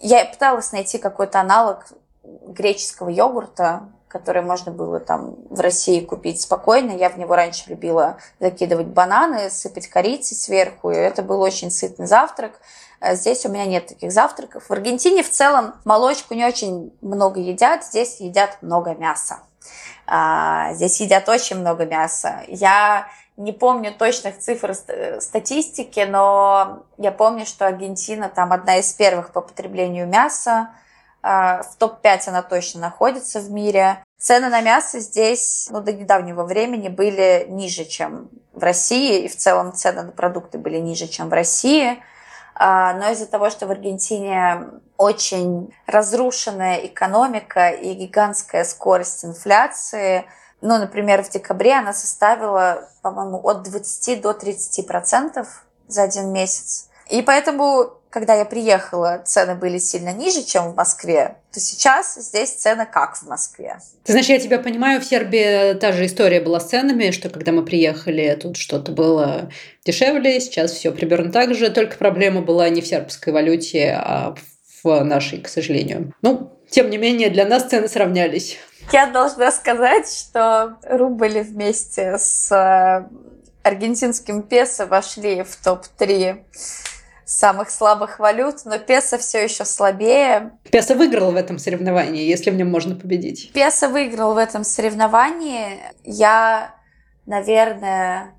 я 0.00 0.24
пыталась 0.24 0.72
найти 0.72 0.96
какой-то 0.96 1.40
аналог 1.40 1.84
греческого 2.22 3.10
йогурта, 3.10 3.90
который 4.08 4.40
можно 4.40 4.72
было 4.72 4.98
там 4.98 5.36
в 5.50 5.60
России 5.60 6.00
купить 6.00 6.40
спокойно. 6.40 6.92
Я 6.92 7.10
в 7.10 7.18
него 7.18 7.36
раньше 7.36 7.68
любила 7.68 8.16
закидывать 8.40 8.86
бананы, 8.86 9.50
сыпать 9.50 9.88
корицей 9.88 10.38
сверху, 10.38 10.90
и 10.90 10.96
это 10.96 11.22
был 11.22 11.42
очень 11.42 11.70
сытный 11.70 12.06
завтрак. 12.06 12.52
А 12.98 13.14
здесь 13.14 13.44
у 13.44 13.50
меня 13.50 13.66
нет 13.66 13.88
таких 13.88 14.10
завтраков. 14.10 14.64
В 14.70 14.72
Аргентине 14.72 15.22
в 15.22 15.30
целом 15.30 15.74
молочку 15.84 16.32
не 16.32 16.46
очень 16.46 16.96
много 17.02 17.40
едят, 17.40 17.84
здесь 17.84 18.20
едят 18.20 18.56
много 18.62 18.94
мяса. 18.94 19.40
А, 20.10 20.72
здесь 20.72 21.00
едят 21.00 21.28
очень 21.28 21.56
много 21.56 21.84
мяса. 21.84 22.42
Я 22.48 23.08
не 23.36 23.52
помню 23.52 23.92
точных 23.92 24.38
цифр 24.38 24.74
статистики, 25.20 26.00
но 26.00 26.82
я 26.96 27.12
помню, 27.12 27.44
что 27.44 27.66
Аргентина 27.66 28.28
там 28.28 28.52
одна 28.52 28.78
из 28.78 28.92
первых 28.94 29.32
по 29.32 29.42
потреблению 29.42 30.08
мяса. 30.08 30.70
А, 31.22 31.62
в 31.62 31.76
топ-5 31.76 32.28
она 32.28 32.42
точно 32.42 32.80
находится 32.80 33.40
в 33.40 33.50
мире. 33.50 34.02
Цены 34.18 34.48
на 34.48 34.62
мясо 34.62 34.98
здесь 34.98 35.68
ну, 35.70 35.82
до 35.82 35.92
недавнего 35.92 36.44
времени 36.44 36.88
были 36.88 37.46
ниже, 37.48 37.84
чем 37.84 38.30
в 38.54 38.62
России, 38.62 39.24
и 39.24 39.28
в 39.28 39.36
целом 39.36 39.74
цены 39.74 40.04
на 40.04 40.12
продукты 40.12 40.58
были 40.58 40.78
ниже, 40.78 41.06
чем 41.06 41.28
в 41.28 41.32
России. 41.32 42.02
А, 42.60 42.92
но 42.94 43.10
из-за 43.10 43.26
того, 43.26 43.50
что 43.50 43.66
в 43.66 43.70
Аргентине 43.70 44.66
очень 44.96 45.72
разрушенная 45.86 46.86
экономика 46.86 47.70
и 47.70 47.94
гигантская 47.94 48.64
скорость 48.64 49.24
инфляции, 49.24 50.26
ну, 50.60 50.76
например, 50.76 51.22
в 51.22 51.30
декабре 51.30 51.74
она 51.74 51.92
составила, 51.92 52.88
по-моему, 53.00 53.38
от 53.46 53.62
20 53.62 54.20
до 54.20 54.34
30 54.34 54.86
процентов 54.88 55.64
за 55.86 56.02
один 56.02 56.32
месяц. 56.32 56.87
И 57.10 57.22
поэтому 57.22 57.98
когда 58.10 58.34
я 58.34 58.44
приехала, 58.44 59.22
цены 59.24 59.54
были 59.54 59.78
сильно 59.78 60.12
ниже, 60.12 60.42
чем 60.42 60.72
в 60.72 60.76
Москве, 60.76 61.36
то 61.52 61.60
сейчас 61.60 62.14
здесь 62.14 62.50
цены 62.50 62.86
как 62.90 63.16
в 63.16 63.26
Москве. 63.26 63.78
Ты 64.04 64.12
знаешь, 64.12 64.28
я 64.28 64.38
тебя 64.38 64.58
понимаю, 64.58 65.00
в 65.00 65.04
Сербии 65.04 65.74
та 65.74 65.92
же 65.92 66.06
история 66.06 66.40
была 66.40 66.60
с 66.60 66.68
ценами, 66.68 67.10
что 67.10 67.28
когда 67.28 67.52
мы 67.52 67.64
приехали, 67.64 68.38
тут 68.40 68.56
что-то 68.56 68.92
было 68.92 69.50
дешевле, 69.84 70.40
сейчас 70.40 70.72
все 70.72 70.90
примерно 70.90 71.30
так 71.30 71.54
же, 71.54 71.70
только 71.70 71.98
проблема 71.98 72.40
была 72.40 72.68
не 72.70 72.80
в 72.80 72.86
сербской 72.86 73.32
валюте, 73.32 73.98
а 73.98 74.34
в 74.82 75.04
нашей, 75.04 75.40
к 75.40 75.48
сожалению. 75.48 76.14
Ну, 76.22 76.52
тем 76.70 76.90
не 76.90 76.98
менее, 76.98 77.30
для 77.30 77.46
нас 77.46 77.64
цены 77.64 77.88
сравнялись. 77.88 78.58
Я 78.92 79.06
должна 79.06 79.50
сказать, 79.52 80.10
что 80.10 80.78
рубль 80.82 81.40
вместе 81.40 82.16
с 82.16 82.50
э, 82.50 83.06
аргентинским 83.62 84.42
песо 84.42 84.86
вошли 84.86 85.42
в 85.42 85.56
топ-3 85.62 86.38
самых 87.28 87.70
слабых 87.70 88.18
валют, 88.18 88.64
но 88.64 88.78
песо 88.78 89.18
все 89.18 89.44
еще 89.44 89.66
слабее. 89.66 90.52
Песо 90.70 90.94
выиграл 90.94 91.30
в 91.32 91.36
этом 91.36 91.58
соревновании, 91.58 92.24
если 92.24 92.50
в 92.50 92.54
нем 92.54 92.70
можно 92.70 92.96
победить. 92.96 93.52
Песо 93.52 93.88
выиграл 93.88 94.32
в 94.32 94.38
этом 94.38 94.64
соревновании. 94.64 95.78
Я, 96.04 96.74
наверное, 97.26 98.34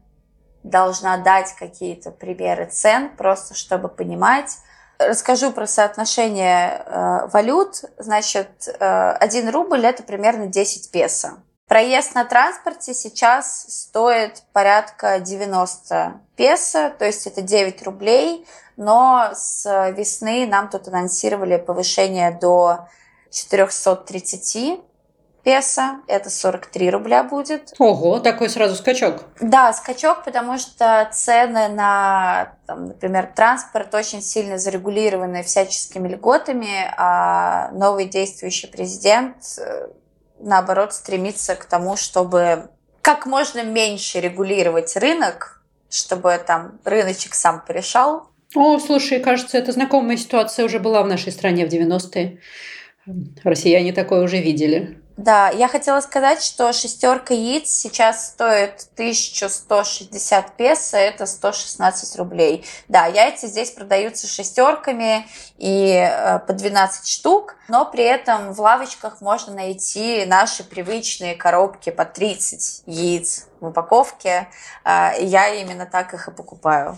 должна 0.63 1.17
дать 1.17 1.53
какие-то 1.53 2.09
примеры 2.09 2.65
цен, 2.65 3.11
просто 3.15 3.53
чтобы 3.53 3.89
понимать. 3.89 4.57
Расскажу 4.97 5.51
про 5.51 5.67
соотношение 5.67 6.83
э, 6.83 7.27
валют. 7.31 7.83
Значит, 7.99 8.67
э, 8.67 9.11
1 9.19 9.49
рубль 9.49 9.85
это 9.85 10.01
примерно 10.01 10.47
10 10.47 10.91
песо. 10.91 11.37
Проезд 11.69 12.15
на 12.15 12.25
транспорте 12.25 12.93
сейчас 12.93 13.65
стоит 13.69 14.43
порядка 14.51 15.19
90 15.19 16.19
песо, 16.35 16.93
то 16.99 17.05
есть 17.05 17.25
это 17.27 17.41
9 17.41 17.83
рублей 17.83 18.45
но 18.79 19.31
с 19.33 19.91
весны 19.91 20.47
нам 20.47 20.69
тут 20.69 20.87
анонсировали 20.87 21.57
повышение 21.57 22.31
до 22.31 22.87
430 23.29 24.79
песо, 25.43 25.97
это 26.07 26.29
43 26.29 26.89
рубля 26.89 27.23
будет. 27.23 27.73
Ого, 27.77 28.19
такой 28.19 28.49
сразу 28.49 28.75
скачок. 28.75 29.23
Да, 29.41 29.73
скачок, 29.73 30.23
потому 30.23 30.57
что 30.57 31.09
цены 31.11 31.67
на, 31.67 32.53
там, 32.67 32.87
например, 32.87 33.29
транспорт 33.35 33.93
очень 33.93 34.21
сильно 34.21 34.57
зарегулированы 34.57 35.43
всяческими 35.43 36.07
льготами, 36.07 36.89
а 36.97 37.71
новый 37.71 38.05
действующий 38.05 38.67
президент, 38.67 39.35
э, 39.57 39.88
наоборот, 40.39 40.93
стремится 40.93 41.55
к 41.55 41.65
тому, 41.65 41.95
чтобы 41.95 42.69
как 43.01 43.25
можно 43.25 43.63
меньше 43.63 44.19
регулировать 44.19 44.95
рынок, 44.95 45.61
чтобы 45.89 46.39
там 46.45 46.79
рыночек 46.83 47.33
сам 47.33 47.63
порешал, 47.65 48.29
о, 48.55 48.79
слушай, 48.79 49.19
кажется, 49.19 49.57
эта 49.57 49.71
знакомая 49.71 50.17
ситуация 50.17 50.65
уже 50.65 50.79
была 50.79 51.03
в 51.03 51.07
нашей 51.07 51.31
стране 51.31 51.67
в 51.67 51.71
90-е. 51.71 52.39
Россияне 53.43 53.93
такое 53.93 54.21
уже 54.21 54.37
видели. 54.41 54.99
Да, 55.19 55.49
я 55.49 55.67
хотела 55.67 55.99
сказать, 55.99 56.41
что 56.41 56.71
шестерка 56.71 57.33
яиц 57.33 57.69
сейчас 57.69 58.29
стоит 58.29 58.87
1160 58.93 60.53
песо, 60.55 60.95
это 60.95 61.25
116 61.25 62.15
рублей. 62.15 62.65
Да, 62.87 63.05
яйца 63.05 63.47
здесь 63.47 63.71
продаются 63.71 64.27
шестерками 64.27 65.27
и 65.57 65.91
э, 65.91 66.39
по 66.39 66.53
12 66.53 67.05
штук, 67.05 67.57
но 67.67 67.83
при 67.83 68.05
этом 68.05 68.53
в 68.53 68.61
лавочках 68.61 69.19
можно 69.19 69.53
найти 69.53 70.23
наши 70.25 70.63
привычные 70.63 71.35
коробки 71.35 71.89
по 71.89 72.05
30 72.05 72.83
яиц 72.85 73.47
в 73.59 73.67
упаковке. 73.67 74.47
Э, 74.85 75.11
я 75.19 75.53
именно 75.53 75.85
так 75.85 76.13
их 76.13 76.29
и 76.29 76.31
покупаю. 76.31 76.97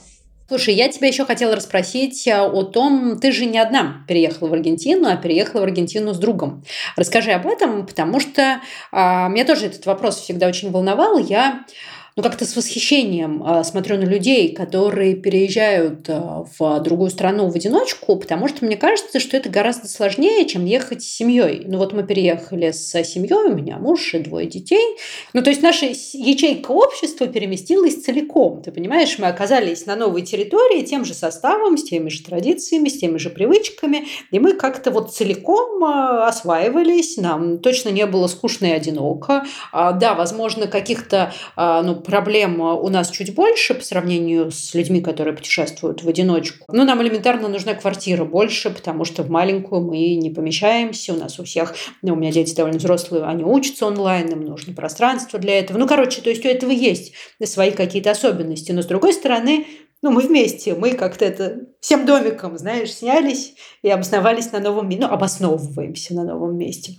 Слушай, 0.51 0.73
я 0.73 0.89
тебя 0.89 1.07
еще 1.07 1.23
хотела 1.23 1.55
расспросить 1.55 2.27
э, 2.27 2.37
о 2.37 2.63
том, 2.63 3.17
ты 3.21 3.31
же 3.31 3.45
не 3.45 3.57
одна 3.57 4.03
переехала 4.05 4.49
в 4.49 4.53
Аргентину, 4.53 5.07
а 5.07 5.15
переехала 5.15 5.61
в 5.61 5.63
Аргентину 5.63 6.13
с 6.13 6.17
другом. 6.17 6.65
Расскажи 6.97 7.31
об 7.31 7.47
этом, 7.47 7.87
потому 7.87 8.19
что 8.19 8.59
а, 8.91 9.29
меня 9.29 9.45
тоже 9.45 9.67
этот 9.67 9.85
вопрос 9.85 10.19
всегда 10.19 10.47
очень 10.47 10.69
волновал. 10.69 11.17
Я 11.19 11.63
ну, 12.17 12.23
как-то 12.23 12.45
с 12.45 12.55
восхищением 12.57 13.41
а, 13.45 13.63
смотрю 13.63 13.97
на 13.97 14.03
людей, 14.03 14.53
которые 14.53 15.15
переезжают 15.15 16.09
а, 16.09 16.45
в 16.57 16.79
другую 16.81 17.09
страну 17.09 17.49
в 17.49 17.55
одиночку, 17.55 18.17
потому 18.17 18.49
что 18.49 18.65
мне 18.65 18.75
кажется, 18.75 19.19
что 19.21 19.37
это 19.37 19.49
гораздо 19.49 19.87
сложнее, 19.87 20.45
чем 20.45 20.65
ехать 20.65 21.03
с 21.03 21.07
семьей. 21.07 21.63
Ну, 21.65 21.77
вот 21.77 21.93
мы 21.93 22.03
переехали 22.03 22.71
с 22.71 22.91
семьей, 23.03 23.51
у 23.51 23.55
меня 23.55 23.77
муж 23.77 24.13
и 24.13 24.19
двое 24.19 24.45
детей. 24.45 24.97
Ну, 25.33 25.41
то 25.41 25.49
есть 25.49 25.61
наша 25.61 25.85
ячейка 25.85 26.71
общества 26.71 27.27
переместилась 27.27 28.03
целиком. 28.03 28.61
Ты 28.61 28.71
понимаешь, 28.73 29.17
мы 29.17 29.27
оказались 29.27 29.85
на 29.85 29.95
новой 29.95 30.23
территории 30.23 30.81
тем 30.81 31.05
же 31.05 31.13
составом, 31.13 31.77
с 31.77 31.83
теми 31.83 32.09
же 32.09 32.23
традициями, 32.23 32.89
с 32.89 32.99
теми 32.99 33.17
же 33.19 33.29
привычками, 33.29 34.07
и 34.31 34.39
мы 34.39 34.53
как-то 34.53 34.91
вот 34.91 35.13
целиком 35.13 35.81
а, 35.83 36.27
осваивались, 36.27 37.15
нам 37.15 37.59
точно 37.59 37.89
не 37.89 38.05
было 38.05 38.27
скучно 38.27 38.65
и 38.65 38.71
одиноко. 38.71 39.45
Да, 39.71 40.13
возможно, 40.15 40.67
каких-то 40.67 41.33
ну, 41.55 42.00
проблем 42.01 42.61
у 42.61 42.89
нас 42.89 43.09
чуть 43.09 43.33
больше 43.33 43.73
по 43.73 43.83
сравнению 43.83 44.51
с 44.51 44.73
людьми, 44.73 45.01
которые 45.01 45.35
путешествуют 45.35 46.03
в 46.03 46.07
одиночку. 46.07 46.65
Но 46.71 46.83
нам 46.83 47.01
элементарно 47.01 47.47
нужна 47.47 47.73
квартира 47.73 48.25
больше, 48.25 48.69
потому 48.69 49.05
что 49.05 49.23
в 49.23 49.29
маленькую 49.29 49.81
мы 49.81 50.15
не 50.15 50.29
помещаемся. 50.29 51.13
У 51.13 51.17
нас 51.17 51.39
у 51.39 51.43
всех, 51.43 51.75
ну, 52.01 52.13
у 52.13 52.15
меня 52.15 52.31
дети 52.31 52.55
довольно 52.55 52.79
взрослые, 52.79 53.23
они 53.23 53.43
учатся 53.43 53.85
онлайн, 53.85 54.29
им 54.29 54.41
нужно 54.41 54.73
пространство 54.73 55.39
для 55.39 55.59
этого. 55.59 55.77
Ну, 55.77 55.87
короче, 55.87 56.21
то 56.21 56.29
есть 56.29 56.45
у 56.45 56.49
этого 56.49 56.71
есть 56.71 57.13
свои 57.43 57.71
какие-то 57.71 58.11
особенности. 58.11 58.71
Но 58.71 58.81
с 58.81 58.85
другой 58.85 59.13
стороны, 59.13 59.65
ну, 60.01 60.11
мы 60.11 60.21
вместе, 60.21 60.73
мы 60.73 60.93
как-то 60.93 61.25
это 61.25 61.59
всем 61.79 62.05
домиком, 62.05 62.57
знаешь, 62.57 62.91
снялись 62.93 63.53
и 63.83 63.89
обосновались 63.89 64.51
на 64.51 64.59
новом 64.59 64.89
месте, 64.89 65.05
ну, 65.05 65.13
обосновываемся 65.13 66.15
на 66.15 66.23
новом 66.23 66.57
месте. 66.57 66.93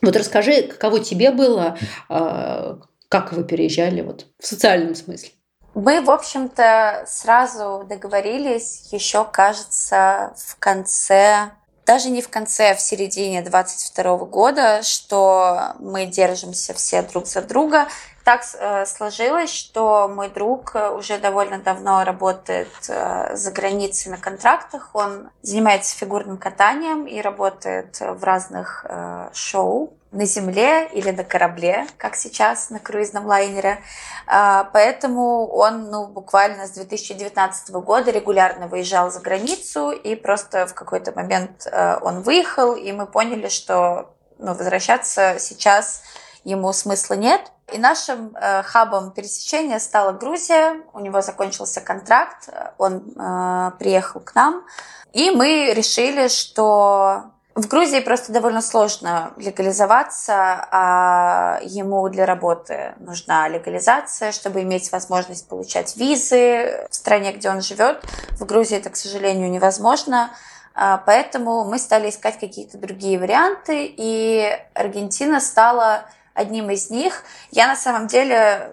Вот 0.00 0.16
расскажи, 0.16 0.62
каково 0.62 1.00
тебе 1.00 1.30
было, 1.30 1.76
а, 2.08 2.78
как 3.08 3.32
вы 3.32 3.44
переезжали 3.44 4.02
вот 4.02 4.26
в 4.38 4.46
социальном 4.46 4.94
смысле? 4.94 5.30
Мы, 5.74 6.00
в 6.00 6.10
общем-то, 6.10 7.04
сразу 7.06 7.84
договорились, 7.88 8.88
еще, 8.90 9.24
кажется, 9.24 10.34
в 10.36 10.56
конце, 10.58 11.52
даже 11.86 12.10
не 12.10 12.20
в 12.20 12.28
конце, 12.28 12.72
а 12.72 12.74
в 12.74 12.80
середине 12.80 13.42
22 13.42 14.16
года, 14.26 14.82
что 14.82 15.74
мы 15.78 16.06
держимся 16.06 16.74
все 16.74 17.02
друг 17.02 17.26
за 17.26 17.42
друга. 17.42 17.86
Так 18.24 18.42
э, 18.58 18.84
сложилось, 18.84 19.50
что 19.50 20.08
мой 20.08 20.28
друг 20.28 20.74
уже 20.96 21.18
довольно 21.18 21.60
давно 21.60 22.04
работает 22.04 22.68
э, 22.88 23.34
за 23.36 23.50
границей 23.52 24.10
на 24.10 24.18
контрактах. 24.18 24.90
Он 24.94 25.30
занимается 25.42 25.96
фигурным 25.96 26.36
катанием 26.36 27.06
и 27.06 27.20
работает 27.22 28.00
в 28.00 28.22
разных 28.22 28.84
э, 28.88 29.30
шоу 29.32 29.97
на 30.10 30.24
земле 30.24 30.88
или 30.92 31.10
на 31.10 31.22
корабле, 31.22 31.86
как 31.98 32.16
сейчас 32.16 32.70
на 32.70 32.78
круизном 32.78 33.26
лайнере. 33.26 33.82
А, 34.26 34.64
поэтому 34.72 35.46
он 35.48 35.90
ну, 35.90 36.06
буквально 36.06 36.66
с 36.66 36.70
2019 36.70 37.70
года 37.70 38.10
регулярно 38.10 38.68
выезжал 38.68 39.10
за 39.10 39.20
границу, 39.20 39.90
и 39.90 40.14
просто 40.14 40.66
в 40.66 40.74
какой-то 40.74 41.12
момент 41.12 41.66
э, 41.66 41.98
он 42.00 42.22
выехал, 42.22 42.74
и 42.74 42.90
мы 42.92 43.06
поняли, 43.06 43.48
что 43.48 44.14
ну, 44.38 44.54
возвращаться 44.54 45.36
сейчас 45.38 46.02
ему 46.44 46.72
смысла 46.72 47.14
нет. 47.14 47.52
И 47.70 47.76
нашим 47.76 48.34
э, 48.34 48.62
хабом 48.62 49.10
пересечения 49.10 49.78
стала 49.78 50.12
Грузия. 50.12 50.80
У 50.94 51.00
него 51.00 51.20
закончился 51.20 51.82
контракт, 51.82 52.48
он 52.78 53.12
э, 53.14 53.72
приехал 53.78 54.20
к 54.20 54.34
нам, 54.34 54.64
и 55.12 55.30
мы 55.30 55.74
решили, 55.74 56.28
что 56.28 57.24
в 57.58 57.66
Грузии 57.66 57.98
просто 57.98 58.30
довольно 58.30 58.62
сложно 58.62 59.32
легализоваться, 59.36 60.68
а 60.70 61.58
ему 61.64 62.08
для 62.08 62.24
работы 62.24 62.94
нужна 63.00 63.48
легализация, 63.48 64.30
чтобы 64.30 64.62
иметь 64.62 64.92
возможность 64.92 65.48
получать 65.48 65.96
визы 65.96 66.86
в 66.88 66.94
стране, 66.94 67.32
где 67.32 67.50
он 67.50 67.60
живет. 67.60 68.00
В 68.38 68.46
Грузии 68.46 68.76
это, 68.76 68.90
к 68.90 68.96
сожалению, 68.96 69.50
невозможно. 69.50 70.30
А, 70.72 70.98
поэтому 70.98 71.64
мы 71.64 71.80
стали 71.80 72.10
искать 72.10 72.38
какие-то 72.38 72.78
другие 72.78 73.18
варианты, 73.18 73.92
и 73.96 74.56
Аргентина 74.74 75.40
стала 75.40 76.04
одним 76.34 76.70
из 76.70 76.90
них. 76.90 77.24
Я 77.50 77.66
на 77.66 77.74
самом 77.74 78.06
деле 78.06 78.72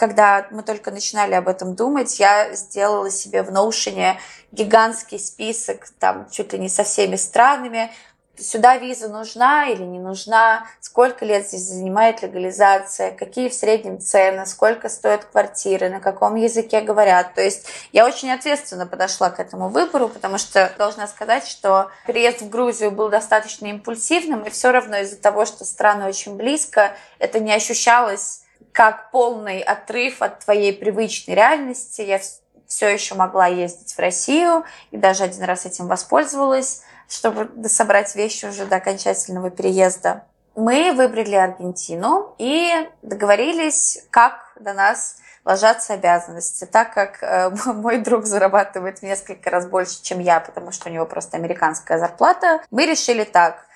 когда 0.00 0.46
мы 0.50 0.62
только 0.62 0.90
начинали 0.90 1.34
об 1.34 1.46
этом 1.46 1.76
думать, 1.76 2.18
я 2.18 2.54
сделала 2.54 3.10
себе 3.10 3.42
в 3.42 3.50
Notion 3.50 4.16
гигантский 4.50 5.18
список, 5.18 5.90
там 5.98 6.26
чуть 6.30 6.54
ли 6.54 6.58
не 6.58 6.70
со 6.70 6.84
всеми 6.84 7.16
странами, 7.16 7.92
сюда 8.40 8.76
виза 8.76 9.08
нужна 9.08 9.68
или 9.68 9.82
не 9.82 9.98
нужна, 9.98 10.66
сколько 10.80 11.24
лет 11.24 11.46
здесь 11.46 11.62
занимает 11.62 12.22
легализация, 12.22 13.12
какие 13.12 13.48
в 13.48 13.54
среднем 13.54 14.00
цены, 14.00 14.46
сколько 14.46 14.88
стоят 14.88 15.24
квартиры, 15.24 15.88
на 15.88 16.00
каком 16.00 16.34
языке 16.36 16.80
говорят. 16.80 17.34
То 17.34 17.42
есть 17.42 17.66
я 17.92 18.06
очень 18.06 18.30
ответственно 18.30 18.86
подошла 18.86 19.30
к 19.30 19.40
этому 19.40 19.68
выбору, 19.68 20.08
потому 20.08 20.38
что 20.38 20.72
должна 20.78 21.06
сказать, 21.06 21.46
что 21.46 21.90
переезд 22.06 22.42
в 22.42 22.48
Грузию 22.48 22.90
был 22.90 23.08
достаточно 23.08 23.66
импульсивным, 23.66 24.44
и 24.44 24.50
все 24.50 24.70
равно 24.70 24.98
из-за 24.98 25.16
того, 25.16 25.44
что 25.44 25.64
страны 25.64 26.06
очень 26.06 26.36
близко, 26.36 26.92
это 27.18 27.40
не 27.40 27.52
ощущалось 27.52 28.42
как 28.72 29.10
полный 29.10 29.60
отрыв 29.60 30.22
от 30.22 30.40
твоей 30.40 30.72
привычной 30.72 31.34
реальности. 31.34 32.02
Я 32.02 32.20
все 32.66 32.88
еще 32.88 33.16
могла 33.16 33.46
ездить 33.48 33.92
в 33.92 33.98
Россию 33.98 34.64
и 34.92 34.96
даже 34.96 35.24
один 35.24 35.42
раз 35.42 35.66
этим 35.66 35.88
воспользовалась 35.88 36.82
чтобы 37.10 37.68
собрать 37.68 38.14
вещи 38.14 38.46
уже 38.46 38.66
до 38.66 38.76
окончательного 38.76 39.50
переезда. 39.50 40.24
Мы 40.54 40.92
выбрали 40.92 41.34
Аргентину 41.34 42.34
и 42.38 42.88
договорились, 43.02 44.04
как 44.10 44.52
до 44.58 44.72
нас 44.72 45.16
ложатся 45.44 45.94
обязанности. 45.94 46.66
Так 46.66 46.94
как 46.94 47.22
э, 47.22 47.50
мой 47.72 47.98
друг 47.98 48.26
зарабатывает 48.26 49.00
в 49.00 49.02
несколько 49.02 49.50
раз 49.50 49.66
больше, 49.66 50.02
чем 50.02 50.20
я, 50.20 50.38
потому 50.40 50.70
что 50.70 50.88
у 50.88 50.92
него 50.92 51.04
просто 51.04 51.36
американская 51.36 51.98
зарплата, 51.98 52.62
мы 52.70 52.86
решили 52.86 53.24
так. 53.24 53.66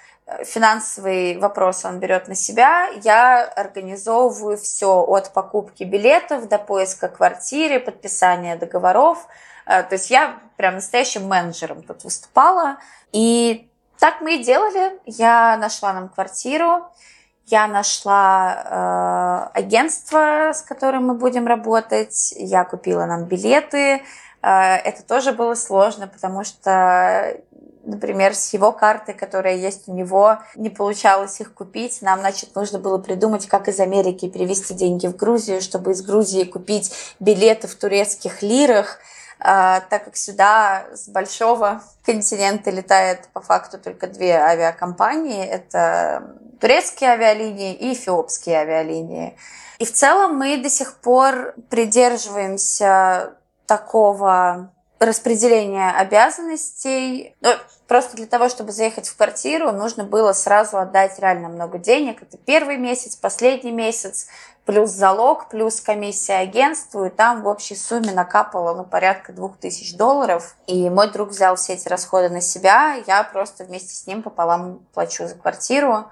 Финансовый 0.44 1.36
вопрос 1.36 1.84
он 1.84 1.98
берет 1.98 2.28
на 2.28 2.34
себя. 2.34 2.88
Я 3.02 3.44
организовываю 3.44 4.56
все 4.56 5.02
от 5.02 5.34
покупки 5.34 5.82
билетов 5.84 6.48
до 6.48 6.58
поиска 6.58 7.08
квартиры, 7.08 7.78
подписания 7.78 8.56
договоров. 8.56 9.26
Э, 9.66 9.82
то 9.82 9.94
есть 9.94 10.10
я 10.10 10.38
прям 10.56 10.74
настоящим 10.74 11.26
менеджером 11.26 11.82
тут 11.82 12.04
выступала. 12.04 12.78
И 13.12 13.68
так 13.98 14.20
мы 14.20 14.36
и 14.36 14.44
делали. 14.44 14.98
Я 15.06 15.56
нашла 15.56 15.92
нам 15.92 16.08
квартиру, 16.08 16.84
я 17.46 17.66
нашла 17.66 19.50
э, 19.52 19.58
агентство, 19.58 20.52
с 20.52 20.62
которым 20.62 21.06
мы 21.06 21.14
будем 21.14 21.46
работать, 21.46 22.34
я 22.36 22.64
купила 22.64 23.04
нам 23.04 23.24
билеты. 23.24 24.02
Э, 24.42 24.76
это 24.76 25.02
тоже 25.02 25.32
было 25.32 25.54
сложно, 25.54 26.08
потому 26.08 26.42
что, 26.44 27.36
например, 27.84 28.34
с 28.34 28.54
его 28.54 28.72
карты, 28.72 29.12
которая 29.12 29.56
есть 29.56 29.88
у 29.88 29.92
него, 29.92 30.38
не 30.56 30.70
получалось 30.70 31.38
их 31.40 31.52
купить. 31.52 32.00
Нам, 32.00 32.20
значит, 32.20 32.54
нужно 32.54 32.78
было 32.78 32.96
придумать, 32.96 33.46
как 33.46 33.68
из 33.68 33.78
Америки 33.78 34.28
перевести 34.28 34.72
деньги 34.72 35.06
в 35.06 35.16
Грузию, 35.16 35.60
чтобы 35.60 35.92
из 35.92 36.00
Грузии 36.00 36.44
купить 36.44 36.92
билеты 37.20 37.68
в 37.68 37.74
турецких 37.74 38.42
лирах. 38.42 39.00
А, 39.38 39.80
так 39.80 40.04
как 40.04 40.16
сюда 40.16 40.86
с 40.92 41.08
большого 41.08 41.82
континента 42.04 42.70
летает 42.70 43.28
по 43.32 43.40
факту 43.40 43.78
только 43.78 44.06
две 44.06 44.36
авиакомпании. 44.36 45.44
Это 45.44 46.36
турецкие 46.60 47.10
авиалинии 47.10 47.74
и 47.74 47.92
эфиопские 47.92 48.58
авиалинии. 48.58 49.36
И 49.78 49.84
в 49.84 49.92
целом 49.92 50.36
мы 50.36 50.56
до 50.56 50.70
сих 50.70 50.96
пор 50.96 51.54
придерживаемся 51.68 53.34
такого 53.66 54.70
распределения 54.98 55.90
обязанностей. 55.90 57.34
Ну, 57.40 57.50
просто 57.86 58.16
для 58.16 58.26
того, 58.26 58.48
чтобы 58.48 58.72
заехать 58.72 59.08
в 59.08 59.16
квартиру, 59.16 59.72
нужно 59.72 60.04
было 60.04 60.32
сразу 60.32 60.78
отдать 60.78 61.18
реально 61.18 61.48
много 61.48 61.78
денег. 61.78 62.22
Это 62.22 62.38
первый 62.38 62.76
месяц, 62.76 63.16
последний 63.16 63.72
месяц 63.72 64.28
плюс 64.64 64.90
залог, 64.90 65.48
плюс 65.48 65.80
комиссия 65.80 66.36
агентству, 66.36 67.04
и 67.04 67.10
там 67.10 67.42
в 67.42 67.46
общей 67.46 67.76
сумме 67.76 68.12
накапало 68.12 68.74
ну, 68.74 68.84
порядка 68.84 69.32
двух 69.32 69.58
тысяч 69.58 69.96
долларов. 69.96 70.56
И 70.66 70.88
мой 70.88 71.10
друг 71.10 71.30
взял 71.30 71.56
все 71.56 71.74
эти 71.74 71.88
расходы 71.88 72.30
на 72.30 72.40
себя, 72.40 72.94
я 73.06 73.22
просто 73.24 73.64
вместе 73.64 73.94
с 73.94 74.06
ним 74.06 74.22
пополам 74.22 74.80
плачу 74.94 75.26
за 75.26 75.34
квартиру. 75.34 76.06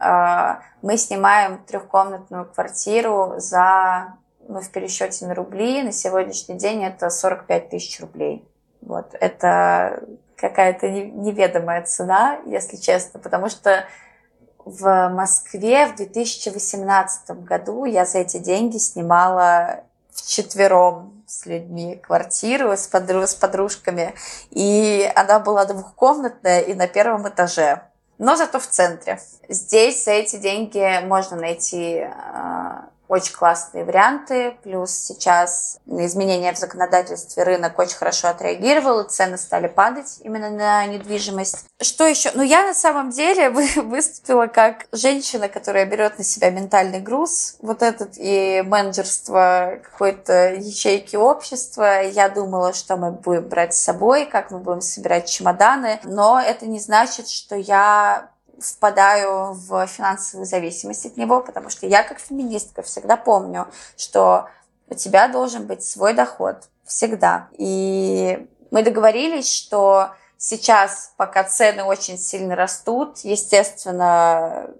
э, 0.00 0.56
мы 0.82 0.98
снимаем 0.98 1.58
трехкомнатную 1.64 2.44
квартиру 2.44 3.34
за, 3.38 4.14
ну, 4.48 4.60
в 4.60 4.70
пересчете 4.70 5.26
на 5.26 5.34
рубли, 5.34 5.82
на 5.82 5.92
сегодняшний 5.92 6.56
день 6.56 6.84
это 6.84 7.08
45 7.08 7.70
тысяч 7.70 8.00
рублей. 8.00 8.46
Вот, 8.82 9.14
это 9.18 10.02
какая-то 10.36 10.90
неведомая 10.90 11.82
цена, 11.84 12.38
если 12.44 12.76
честно, 12.76 13.18
потому 13.18 13.48
что 13.48 13.86
в 14.64 15.08
Москве 15.08 15.86
в 15.86 15.96
2018 15.96 17.30
году 17.44 17.84
я 17.84 18.04
за 18.04 18.18
эти 18.18 18.38
деньги 18.38 18.78
снимала 18.78 19.80
вчетвером 20.12 21.24
с 21.26 21.46
людьми 21.46 21.96
квартиру 21.96 22.72
с, 22.72 22.86
подру 22.86 23.26
с 23.26 23.34
подружками, 23.34 24.14
и 24.50 25.10
она 25.14 25.38
была 25.38 25.64
двухкомнатная 25.64 26.60
и 26.60 26.74
на 26.74 26.86
первом 26.86 27.28
этаже, 27.28 27.82
но 28.18 28.36
зато 28.36 28.60
в 28.60 28.66
центре. 28.66 29.20
Здесь 29.48 30.04
за 30.04 30.12
эти 30.12 30.36
деньги 30.36 31.04
можно 31.04 31.36
найти 31.36 32.06
э, 32.06 32.63
очень 33.08 33.34
классные 33.34 33.84
варианты. 33.84 34.56
Плюс 34.62 34.90
сейчас 34.90 35.78
на 35.86 36.06
изменения 36.06 36.52
в 36.52 36.58
законодательстве 36.58 37.42
рынок 37.42 37.78
очень 37.78 37.96
хорошо 37.96 38.28
отреагировал, 38.28 39.04
цены 39.04 39.38
стали 39.38 39.68
падать 39.68 40.18
именно 40.22 40.50
на 40.50 40.86
недвижимость. 40.86 41.66
Что 41.80 42.06
еще? 42.06 42.30
Ну, 42.34 42.42
я 42.42 42.66
на 42.66 42.74
самом 42.74 43.10
деле 43.10 43.50
выступила 43.76 44.46
как 44.46 44.86
женщина, 44.92 45.48
которая 45.48 45.86
берет 45.86 46.18
на 46.18 46.24
себя 46.24 46.50
ментальный 46.50 47.00
груз, 47.00 47.56
вот 47.60 47.82
этот 47.82 48.12
и 48.16 48.62
менеджерство 48.66 49.78
какой-то 49.82 50.54
ячейки 50.54 51.16
общества. 51.16 52.02
Я 52.02 52.28
думала, 52.28 52.72
что 52.72 52.96
мы 52.96 53.12
будем 53.12 53.48
брать 53.48 53.74
с 53.74 53.80
собой, 53.80 54.26
как 54.26 54.50
мы 54.50 54.58
будем 54.58 54.80
собирать 54.80 55.28
чемоданы, 55.28 56.00
но 56.04 56.40
это 56.40 56.66
не 56.66 56.80
значит, 56.80 57.28
что 57.28 57.56
я 57.56 58.30
впадаю 58.60 59.52
в 59.52 59.86
финансовую 59.86 60.46
зависимость 60.46 61.06
от 61.06 61.16
него, 61.16 61.40
потому 61.40 61.70
что 61.70 61.86
я 61.86 62.02
как 62.02 62.18
феминистка 62.18 62.82
всегда 62.82 63.16
помню, 63.16 63.66
что 63.96 64.48
у 64.88 64.94
тебя 64.94 65.28
должен 65.28 65.66
быть 65.66 65.84
свой 65.84 66.14
доход 66.14 66.68
всегда. 66.84 67.48
И 67.56 68.46
мы 68.70 68.82
договорились, 68.82 69.52
что 69.52 70.10
сейчас, 70.36 71.12
пока 71.16 71.44
цены 71.44 71.84
очень 71.84 72.18
сильно 72.18 72.54
растут, 72.54 73.18
естественно, 73.18 74.70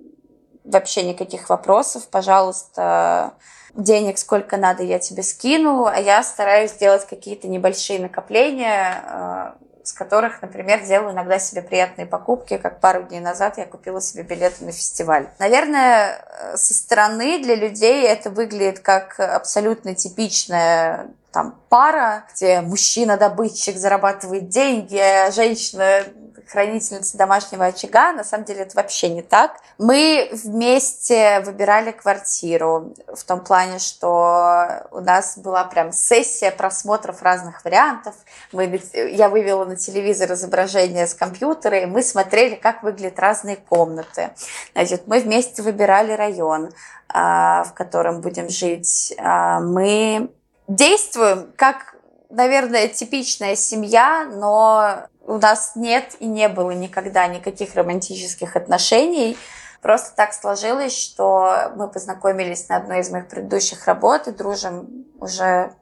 вообще 0.64 1.02
никаких 1.02 1.48
вопросов, 1.48 2.08
пожалуйста, 2.08 3.34
денег 3.74 4.18
сколько 4.18 4.56
надо 4.56 4.82
я 4.82 4.98
тебе 4.98 5.22
скину, 5.22 5.87
а 5.87 5.98
я 5.98 6.22
стараюсь 6.22 6.72
сделать 6.72 7.06
какие-то 7.06 7.48
небольшие 7.48 7.98
накопления, 7.98 9.54
с 9.85 9.92
которых, 9.92 10.42
например, 10.42 10.83
делаю 10.85 11.12
иногда 11.12 11.38
себе 11.38 11.62
приятные 11.62 12.07
покупки, 12.07 12.57
как 12.57 12.81
пару 12.81 13.03
дней 13.05 13.20
назад 13.20 13.59
я 13.59 13.66
купила 13.66 14.01
себе 14.01 14.23
билеты 14.23 14.64
на 14.64 14.73
фестиваль. 14.73 15.29
Наверное, 15.38 16.25
э, 16.27 16.57
со 16.57 16.75
стороны 16.75 17.38
для 17.42 17.55
людей 17.55 18.07
это 18.07 18.31
выглядит 18.31 18.81
как 18.81 19.20
абсолютно 19.20 19.94
типичная 19.94 21.09
там 21.31 21.59
пара, 21.68 22.25
где 22.33 22.61
мужчина-добытчик 22.61 23.77
зарабатывает 23.77 24.49
деньги, 24.49 24.97
а 24.97 25.33
женщина 25.33 26.05
хранительница 26.48 27.16
домашнего 27.16 27.66
очага. 27.66 28.12
На 28.12 28.24
самом 28.24 28.44
деле 28.44 28.62
это 28.62 28.76
вообще 28.76 29.09
не 29.09 29.22
так. 29.22 29.59
Мы 29.78 30.28
вместе 30.33 31.40
выбирали 31.40 31.92
квартиру 31.92 32.94
в 33.07 33.24
том 33.24 33.40
плане, 33.40 33.78
что 33.78 34.87
у 34.90 35.00
нас 35.00 35.38
была 35.38 35.64
прям 35.64 35.92
сессия 35.92 36.50
просмотров 36.50 37.22
разных 37.22 37.64
вариантов. 37.64 38.14
Мы, 38.52 38.80
я 38.94 39.28
вывела 39.28 39.64
на 39.64 39.76
телевизор 39.76 40.33
изображение 40.33 41.07
с 41.07 41.14
компьютера, 41.14 41.80
и 41.80 41.87
мы 41.87 42.02
смотрели, 42.02 42.54
как 42.54 42.83
выглядят 42.83 43.18
разные 43.18 43.57
комнаты. 43.57 44.30
Значит, 44.74 45.07
мы 45.07 45.20
вместе 45.20 45.62
выбирали 45.62 46.12
район, 46.12 46.70
а, 47.09 47.64
в 47.64 47.74
котором 47.74 48.20
будем 48.20 48.48
жить. 48.48 49.14
А, 49.18 49.61
мы 49.61 50.30
действуем 50.68 51.52
как 51.57 51.93
наверное, 52.35 52.88
типичная 52.88 53.57
семья, 53.57 54.29
но 54.31 55.07
у 55.27 55.38
нас 55.38 55.73
нет 55.75 56.16
и 56.20 56.27
не 56.27 56.49
было 56.49 56.73
никогда 56.73 57.27
никаких 57.27 57.75
романтических 57.75 58.57
отношений. 58.57 59.37
Просто 59.81 60.14
так 60.16 60.33
сложилось, 60.33 60.97
что 60.97 61.73
мы 61.77 61.88
познакомились 61.88 62.68
на 62.68 62.77
одной 62.77 63.01
из 63.01 63.11
моих 63.11 63.29
предыдущих 63.29 63.87
работ 63.87 64.29
и 64.29 64.33
дружим 64.33 65.07
уже 65.20 65.73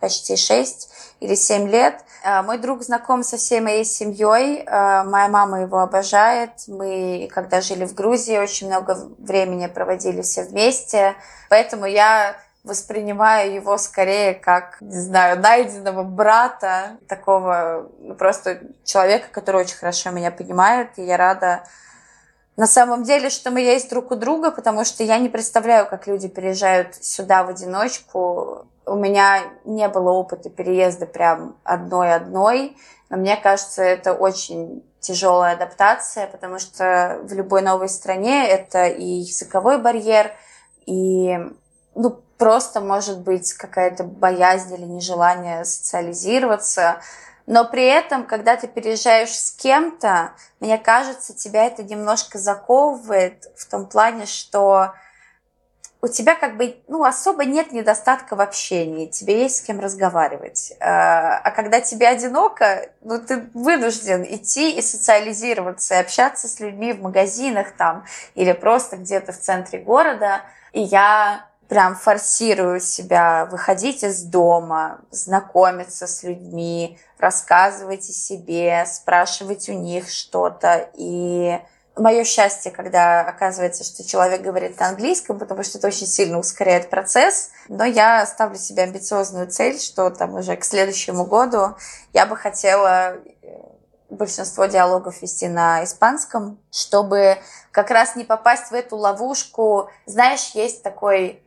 почти 0.00 0.36
6 0.36 0.90
или 1.20 1.36
7 1.36 1.68
лет. 1.68 2.04
А, 2.24 2.42
мой 2.42 2.58
друг 2.58 2.82
знаком 2.82 3.22
со 3.22 3.36
всей 3.36 3.60
моей 3.60 3.84
семьей. 3.84 4.64
А, 4.66 5.04
моя 5.04 5.28
мама 5.28 5.62
его 5.62 5.78
обожает. 5.78 6.50
Мы, 6.66 7.30
когда 7.32 7.60
жили 7.60 7.84
в 7.84 7.94
Грузии, 7.94 8.36
очень 8.36 8.66
много 8.66 8.96
времени 9.18 9.68
проводили 9.68 10.22
все 10.22 10.42
вместе. 10.42 11.14
Поэтому 11.48 11.86
я 11.86 12.36
воспринимаю 12.64 13.52
его 13.52 13.76
скорее 13.76 14.34
как, 14.34 14.80
не 14.80 15.00
знаю, 15.00 15.40
найденного 15.40 16.04
брата, 16.04 16.96
такого 17.08 17.90
просто 18.18 18.60
человека, 18.84 19.28
который 19.32 19.62
очень 19.62 19.76
хорошо 19.76 20.10
меня 20.10 20.30
понимает, 20.30 20.90
и 20.96 21.02
я 21.02 21.16
рада 21.16 21.64
на 22.56 22.66
самом 22.66 23.02
деле, 23.02 23.30
что 23.30 23.50
мы 23.50 23.60
есть 23.60 23.88
друг 23.90 24.10
у 24.10 24.14
друга, 24.14 24.50
потому 24.50 24.84
что 24.84 25.02
я 25.02 25.18
не 25.18 25.28
представляю, 25.28 25.86
как 25.86 26.06
люди 26.06 26.28
переезжают 26.28 26.94
сюда 26.94 27.44
в 27.44 27.48
одиночку. 27.48 28.66
У 28.84 28.94
меня 28.94 29.40
не 29.64 29.88
было 29.88 30.10
опыта 30.10 30.50
переезда 30.50 31.06
прям 31.06 31.56
одной-одной, 31.64 32.76
но 33.08 33.16
мне 33.16 33.36
кажется, 33.36 33.82
это 33.82 34.12
очень 34.12 34.84
тяжелая 35.00 35.54
адаптация, 35.54 36.26
потому 36.26 36.58
что 36.58 37.18
в 37.22 37.32
любой 37.32 37.62
новой 37.62 37.88
стране 37.88 38.46
это 38.46 38.86
и 38.86 39.04
языковой 39.04 39.78
барьер, 39.78 40.30
и 40.84 41.38
ну, 41.94 42.20
просто 42.42 42.80
может 42.80 43.20
быть 43.20 43.52
какая-то 43.52 44.02
боязнь 44.04 44.74
или 44.74 44.84
нежелание 44.84 45.64
социализироваться. 45.64 47.00
Но 47.46 47.64
при 47.64 47.86
этом, 47.86 48.26
когда 48.26 48.56
ты 48.56 48.66
переезжаешь 48.66 49.34
с 49.34 49.52
кем-то, 49.52 50.32
мне 50.58 50.76
кажется, 50.78 51.36
тебя 51.36 51.66
это 51.66 51.82
немножко 51.84 52.38
заковывает 52.38 53.46
в 53.56 53.68
том 53.68 53.86
плане, 53.86 54.26
что 54.26 54.92
у 56.00 56.08
тебя 56.08 56.34
как 56.34 56.56
бы 56.56 56.82
ну, 56.88 57.04
особо 57.04 57.44
нет 57.44 57.70
недостатка 57.70 58.34
в 58.34 58.40
общении, 58.40 59.06
тебе 59.06 59.42
есть 59.42 59.58
с 59.58 59.62
кем 59.62 59.78
разговаривать. 59.78 60.72
А, 60.80 61.38
а 61.38 61.50
когда 61.52 61.80
тебе 61.80 62.08
одиноко, 62.08 62.90
ну, 63.02 63.20
ты 63.20 63.48
вынужден 63.54 64.24
идти 64.24 64.72
и 64.72 64.82
социализироваться, 64.82 65.94
и 65.94 65.98
общаться 65.98 66.48
с 66.48 66.58
людьми 66.58 66.92
в 66.92 67.02
магазинах 67.02 67.76
там 67.76 68.04
или 68.34 68.52
просто 68.52 68.96
где-то 68.96 69.30
в 69.30 69.38
центре 69.38 69.78
города. 69.78 70.40
И 70.72 70.80
я 70.80 71.51
прям 71.72 71.96
форсирую 71.96 72.80
себя 72.80 73.48
выходить 73.50 74.04
из 74.04 74.24
дома, 74.24 75.00
знакомиться 75.10 76.06
с 76.06 76.22
людьми, 76.22 76.98
рассказывать 77.18 78.06
о 78.10 78.12
себе, 78.12 78.84
спрашивать 78.84 79.70
у 79.70 79.72
них 79.72 80.10
что-то. 80.10 80.90
И 80.92 81.58
мое 81.96 82.24
счастье, 82.24 82.70
когда 82.70 83.22
оказывается, 83.22 83.84
что 83.84 84.06
человек 84.06 84.42
говорит 84.42 84.78
на 84.78 84.88
английском, 84.88 85.38
потому 85.38 85.62
что 85.62 85.78
это 85.78 85.86
очень 85.86 86.06
сильно 86.06 86.38
ускоряет 86.38 86.90
процесс. 86.90 87.52
Но 87.68 87.86
я 87.86 88.26
ставлю 88.26 88.58
себе 88.58 88.82
амбициозную 88.82 89.46
цель, 89.46 89.80
что 89.80 90.10
там 90.10 90.34
уже 90.34 90.56
к 90.56 90.64
следующему 90.64 91.24
году 91.24 91.76
я 92.12 92.26
бы 92.26 92.36
хотела 92.36 93.14
э, 93.14 93.20
большинство 94.10 94.66
диалогов 94.66 95.22
вести 95.22 95.48
на 95.48 95.84
испанском, 95.84 96.58
чтобы 96.70 97.38
как 97.70 97.90
раз 97.90 98.14
не 98.14 98.24
попасть 98.24 98.72
в 98.72 98.74
эту 98.74 98.96
ловушку. 98.96 99.88
Знаешь, 100.04 100.50
есть 100.52 100.82
такой 100.82 101.42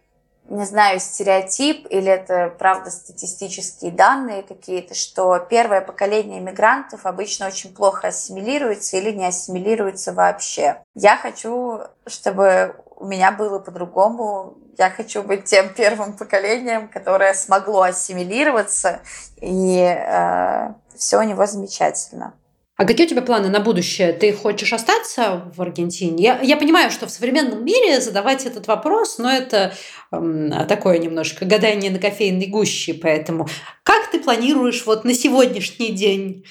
не 0.47 0.65
знаю, 0.65 0.99
стереотип 0.99 1.87
или 1.89 2.11
это, 2.11 2.53
правда, 2.57 2.91
статистические 2.91 3.91
данные 3.91 4.43
какие-то, 4.43 4.93
что 4.93 5.39
первое 5.39 5.81
поколение 5.81 6.39
иммигрантов 6.39 7.05
обычно 7.05 7.47
очень 7.47 7.73
плохо 7.73 8.07
ассимилируется 8.07 8.97
или 8.97 9.11
не 9.11 9.25
ассимилируется 9.25 10.13
вообще. 10.13 10.81
Я 10.93 11.17
хочу, 11.17 11.81
чтобы 12.05 12.75
у 12.95 13.05
меня 13.05 13.31
было 13.31 13.59
по-другому. 13.59 14.57
Я 14.77 14.89
хочу 14.89 15.23
быть 15.23 15.45
тем 15.45 15.69
первым 15.73 16.13
поколением, 16.13 16.89
которое 16.89 17.33
смогло 17.33 17.83
ассимилироваться, 17.83 18.99
и 19.37 19.79
э, 19.79 20.73
все 20.95 21.19
у 21.19 21.23
него 21.23 21.45
замечательно. 21.45 22.33
А 22.77 22.83
какие 22.83 23.07
у 23.07 23.09
тебя 23.09 23.21
планы 23.21 23.47
на 23.49 23.61
будущее? 23.61 24.11
Ты 24.11 24.33
хочешь 24.33 24.73
остаться 24.73 25.49
в 25.55 25.61
Аргентине? 25.61 26.21
Я, 26.21 26.41
я 26.41 26.57
понимаю, 26.57 26.91
что 26.91 27.07
в 27.07 27.09
современном 27.09 27.63
мире 27.63 28.01
задавать 28.01 28.45
этот 28.45 28.67
вопрос, 28.67 29.17
но 29.17 29.31
это 29.31 29.73
эм, 30.11 30.51
такое 30.67 30.97
немножко 30.97 31.45
гадание 31.45 31.89
на 31.89 31.99
кофейной 31.99 32.47
гуще, 32.47 32.93
поэтому 32.93 33.47
как 33.83 34.11
ты 34.11 34.19
планируешь 34.19 34.85
вот 34.85 35.05
на 35.05 35.13
сегодняшний 35.13 35.91
день? 35.91 36.45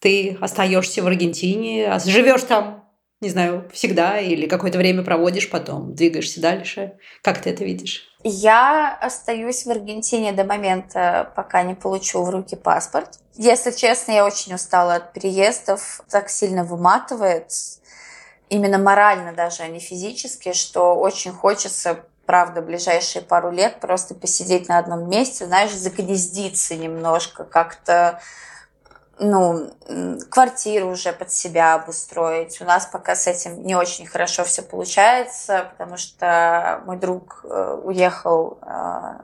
Ты 0.00 0.36
остаешься 0.42 1.02
в 1.02 1.06
Аргентине, 1.06 1.88
а 1.90 1.98
живешь 2.00 2.42
там, 2.42 2.85
не 3.20 3.30
знаю, 3.30 3.68
всегда 3.72 4.18
или 4.18 4.46
какое-то 4.46 4.78
время 4.78 5.02
проводишь, 5.02 5.50
потом 5.50 5.94
двигаешься 5.94 6.40
дальше? 6.40 6.98
Как 7.22 7.40
ты 7.40 7.50
это 7.50 7.64
видишь? 7.64 8.04
Я 8.22 8.94
остаюсь 9.00 9.64
в 9.64 9.70
Аргентине 9.70 10.32
до 10.32 10.44
момента, 10.44 11.32
пока 11.34 11.62
не 11.62 11.74
получу 11.74 12.22
в 12.22 12.30
руки 12.30 12.56
паспорт. 12.56 13.18
Если 13.34 13.70
честно, 13.70 14.12
я 14.12 14.26
очень 14.26 14.54
устала 14.54 14.96
от 14.96 15.12
переездов, 15.12 16.02
так 16.10 16.28
сильно 16.28 16.64
выматывает. 16.64 17.50
именно 18.48 18.78
морально 18.78 19.32
даже, 19.32 19.62
а 19.62 19.68
не 19.68 19.80
физически, 19.80 20.52
что 20.52 20.94
очень 20.94 21.32
хочется 21.32 22.04
правда, 22.26 22.60
ближайшие 22.60 23.22
пару 23.22 23.50
лет 23.50 23.80
просто 23.80 24.14
посидеть 24.14 24.68
на 24.68 24.78
одном 24.78 25.08
месте, 25.08 25.46
знаешь, 25.46 25.72
загнездиться 25.72 26.74
немножко, 26.74 27.44
как-то 27.44 28.20
ну, 29.18 29.70
квартиру 30.30 30.90
уже 30.90 31.12
под 31.12 31.32
себя 31.32 31.74
обустроить. 31.74 32.60
У 32.60 32.64
нас 32.64 32.86
пока 32.86 33.14
с 33.14 33.26
этим 33.26 33.64
не 33.64 33.74
очень 33.74 34.06
хорошо 34.06 34.44
все 34.44 34.62
получается, 34.62 35.70
потому 35.70 35.96
что 35.96 36.82
мой 36.84 36.96
друг 36.96 37.40
э, 37.44 37.80
уехал 37.82 38.58
э, 38.60 38.66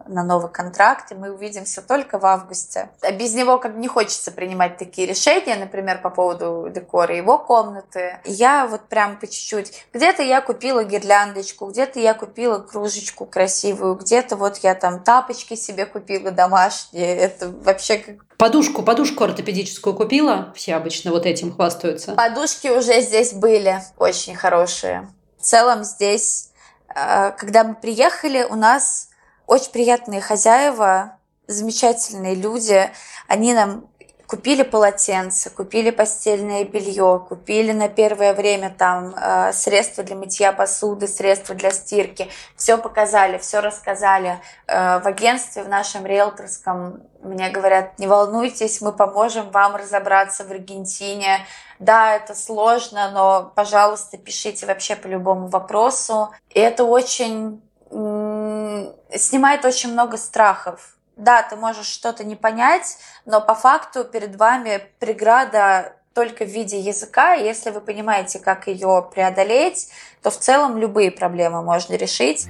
на 0.07 0.25
новый 0.25 0.51
контракт, 0.51 1.13
и 1.13 1.15
мы 1.15 1.31
увидимся 1.33 1.83
только 1.83 2.19
в 2.19 2.25
августе. 2.25 2.89
А 3.03 3.13
без 3.13 3.35
него 3.35 3.59
как 3.59 3.75
не 3.75 3.89
хочется 3.89 4.33
принимать 4.33 4.79
такие 4.79 5.07
решения, 5.07 5.57
например, 5.57 6.01
по 6.01 6.11
поводу 6.11 6.69
декора 6.71 7.15
его 7.15 7.39
комнаты. 7.39 8.19
Я 8.25 8.67
вот 8.67 8.83
прям 8.83 9.19
по 9.19 9.27
чуть-чуть. 9.27 9.87
Где-то 9.93 10.23
я 10.23 10.41
купила 10.41 10.85
гирляндочку, 10.85 11.67
где-то 11.67 12.01
я 12.01 12.15
купила 12.15 12.59
кружечку 12.59 13.27
красивую, 13.27 13.97
где-то 13.97 14.37
вот 14.37 14.59
я 14.59 14.75
там 14.75 15.01
тапочки 15.01 15.55
себе 15.55 15.85
купила 15.85 16.31
домашние. 16.31 17.17
Это 17.17 17.51
вообще 17.51 17.99
как 17.99 18.17
Подушку, 18.43 18.83
подушку 18.83 19.23
ортопедическую 19.23 19.82
купила? 19.91 20.53
Все 20.55 20.77
обычно 20.77 21.11
вот 21.11 21.27
этим 21.27 21.53
хвастаются. 21.53 22.15
Подушки 22.15 22.69
уже 22.69 23.01
здесь 23.01 23.33
были 23.33 23.83
очень 23.99 24.37
хорошие. 24.37 25.09
В 25.39 25.43
целом 25.43 25.83
здесь, 25.83 26.51
э, 26.95 27.33
когда 27.33 27.65
мы 27.65 27.75
приехали, 27.75 28.45
у 28.45 28.55
нас 28.55 29.09
очень 29.47 29.73
приятные 29.73 30.21
хозяева, 30.21 31.19
замечательные 31.47 32.35
люди. 32.35 32.91
Они 33.27 33.53
нам 33.55 33.89
купили 34.33 34.63
полотенце, 34.63 35.51
купили 35.51 35.91
постельное 35.91 36.65
белье, 36.65 37.23
купили 37.29 37.73
на 37.73 37.91
первое 37.91 38.33
время 38.33 38.75
там 38.79 39.15
э, 39.15 39.53
средства 39.53 40.03
для 40.03 40.17
мытья 40.17 40.55
посуды, 40.55 41.07
средства 41.07 41.55
для 41.55 41.71
стирки. 41.71 42.31
Все 42.57 42.79
показали, 42.79 43.37
все 43.37 43.61
рассказали. 43.61 44.41
Э, 44.67 45.01
в 45.01 45.07
агентстве 45.07 45.63
в 45.65 45.69
нашем 45.69 46.07
риэлторском 46.07 47.03
мне 47.23 47.51
говорят, 47.51 47.99
не 47.99 48.07
волнуйтесь, 48.07 48.81
мы 48.81 48.93
поможем 48.93 49.51
вам 49.51 49.77
разобраться 49.77 50.45
в 50.45 50.51
Аргентине. 50.51 51.45
Да, 51.79 52.17
это 52.17 52.35
сложно, 52.35 53.11
но, 53.11 53.53
пожалуйста, 53.55 54.17
пишите 54.17 54.65
вообще 54.65 54.97
по 54.97 55.09
любому 55.09 55.49
вопросу. 55.49 56.31
И 56.49 56.59
это 56.59 56.85
очень 56.85 57.61
снимает 57.91 59.67
очень 59.67 59.93
много 59.93 60.17
страхов 60.17 60.97
да, 61.17 61.43
ты 61.43 61.57
можешь 61.57 61.87
что-то 61.87 62.25
не 62.25 62.37
понять, 62.37 62.99
но 63.27 63.41
по 63.41 63.55
факту 63.55 64.05
перед 64.05 64.37
вами 64.37 64.83
преграда 64.99 65.95
только 66.15 66.45
в 66.45 66.49
виде 66.49 66.79
языка, 66.79 67.35
и 67.35 67.45
если 67.45 67.71
вы 67.71 67.81
понимаете, 67.81 68.39
как 68.39 68.67
ее 68.67 69.09
преодолеть, 69.15 69.89
то 70.23 70.31
в 70.31 70.39
целом 70.39 70.77
любые 70.79 71.11
проблемы 71.11 71.63
можно 71.63 71.95
решить. 71.95 72.47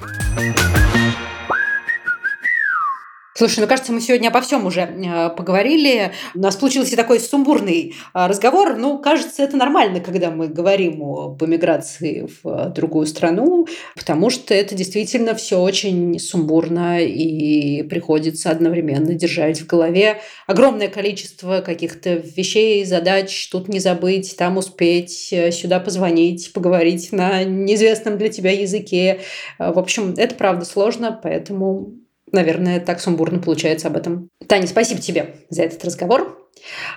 Слушай, 3.43 3.59
ну 3.59 3.67
кажется, 3.67 3.93
мы 3.93 4.01
сегодня 4.01 4.29
обо 4.29 4.41
всем 4.41 4.67
уже 4.67 4.83
э, 4.83 5.31
поговорили. 5.31 6.13
У 6.33 6.39
нас 6.39 6.55
получился 6.55 6.95
такой 6.95 7.19
сумбурный 7.19 7.93
э, 8.15 8.27
разговор. 8.29 8.77
Ну, 8.77 9.01
кажется, 9.01 9.43
это 9.43 9.57
нормально, 9.57 9.99
когда 9.99 10.31
мы 10.31 10.47
говорим 10.47 11.03
об 11.03 11.43
эмиграции 11.43 12.29
в 12.29 12.49
э, 12.49 12.69
другую 12.69 13.07
страну, 13.07 13.67
потому 13.97 14.31
что 14.31 14.55
это 14.55 14.77
действительно 14.77 15.35
все 15.35 15.59
очень 15.59 16.21
сумбурно 16.21 17.03
и 17.03 17.83
приходится 17.83 18.53
одновременно 18.53 19.13
держать 19.15 19.61
в 19.61 19.67
голове 19.67 20.21
огромное 20.47 20.87
количество 20.87 21.63
каких-то 21.63 22.23
вещей, 22.37 22.85
задач. 22.85 23.49
Тут 23.51 23.67
не 23.67 23.81
забыть, 23.81 24.37
там 24.37 24.57
успеть, 24.57 25.35
сюда 25.51 25.81
позвонить, 25.81 26.53
поговорить 26.53 27.11
на 27.11 27.43
неизвестном 27.43 28.19
для 28.19 28.29
тебя 28.29 28.53
языке. 28.53 29.19
В 29.59 29.81
общем, 29.81 30.15
это 30.17 30.37
правда 30.37 30.65
сложно, 30.65 31.19
поэтому 31.21 32.02
Наверное, 32.33 32.81
так 32.81 33.01
сумбурно 33.01 33.39
получается 33.39 33.89
об 33.89 33.97
этом. 33.97 34.31
Таня, 34.49 34.67
спасибо 34.67 35.01
тебе 35.01 35.37
за 35.51 35.63
этот 35.63 35.85
разговор. 35.85 36.51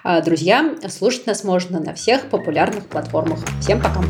А, 0.04 0.22
друзья, 0.22 0.76
слушать 0.90 1.28
нас 1.28 1.44
можно 1.44 1.80
на 1.80 1.94
всех 1.94 2.30
популярных 2.30 2.88
платформах. 2.88 3.40
Всем 3.62 3.82
пока! 3.82 4.02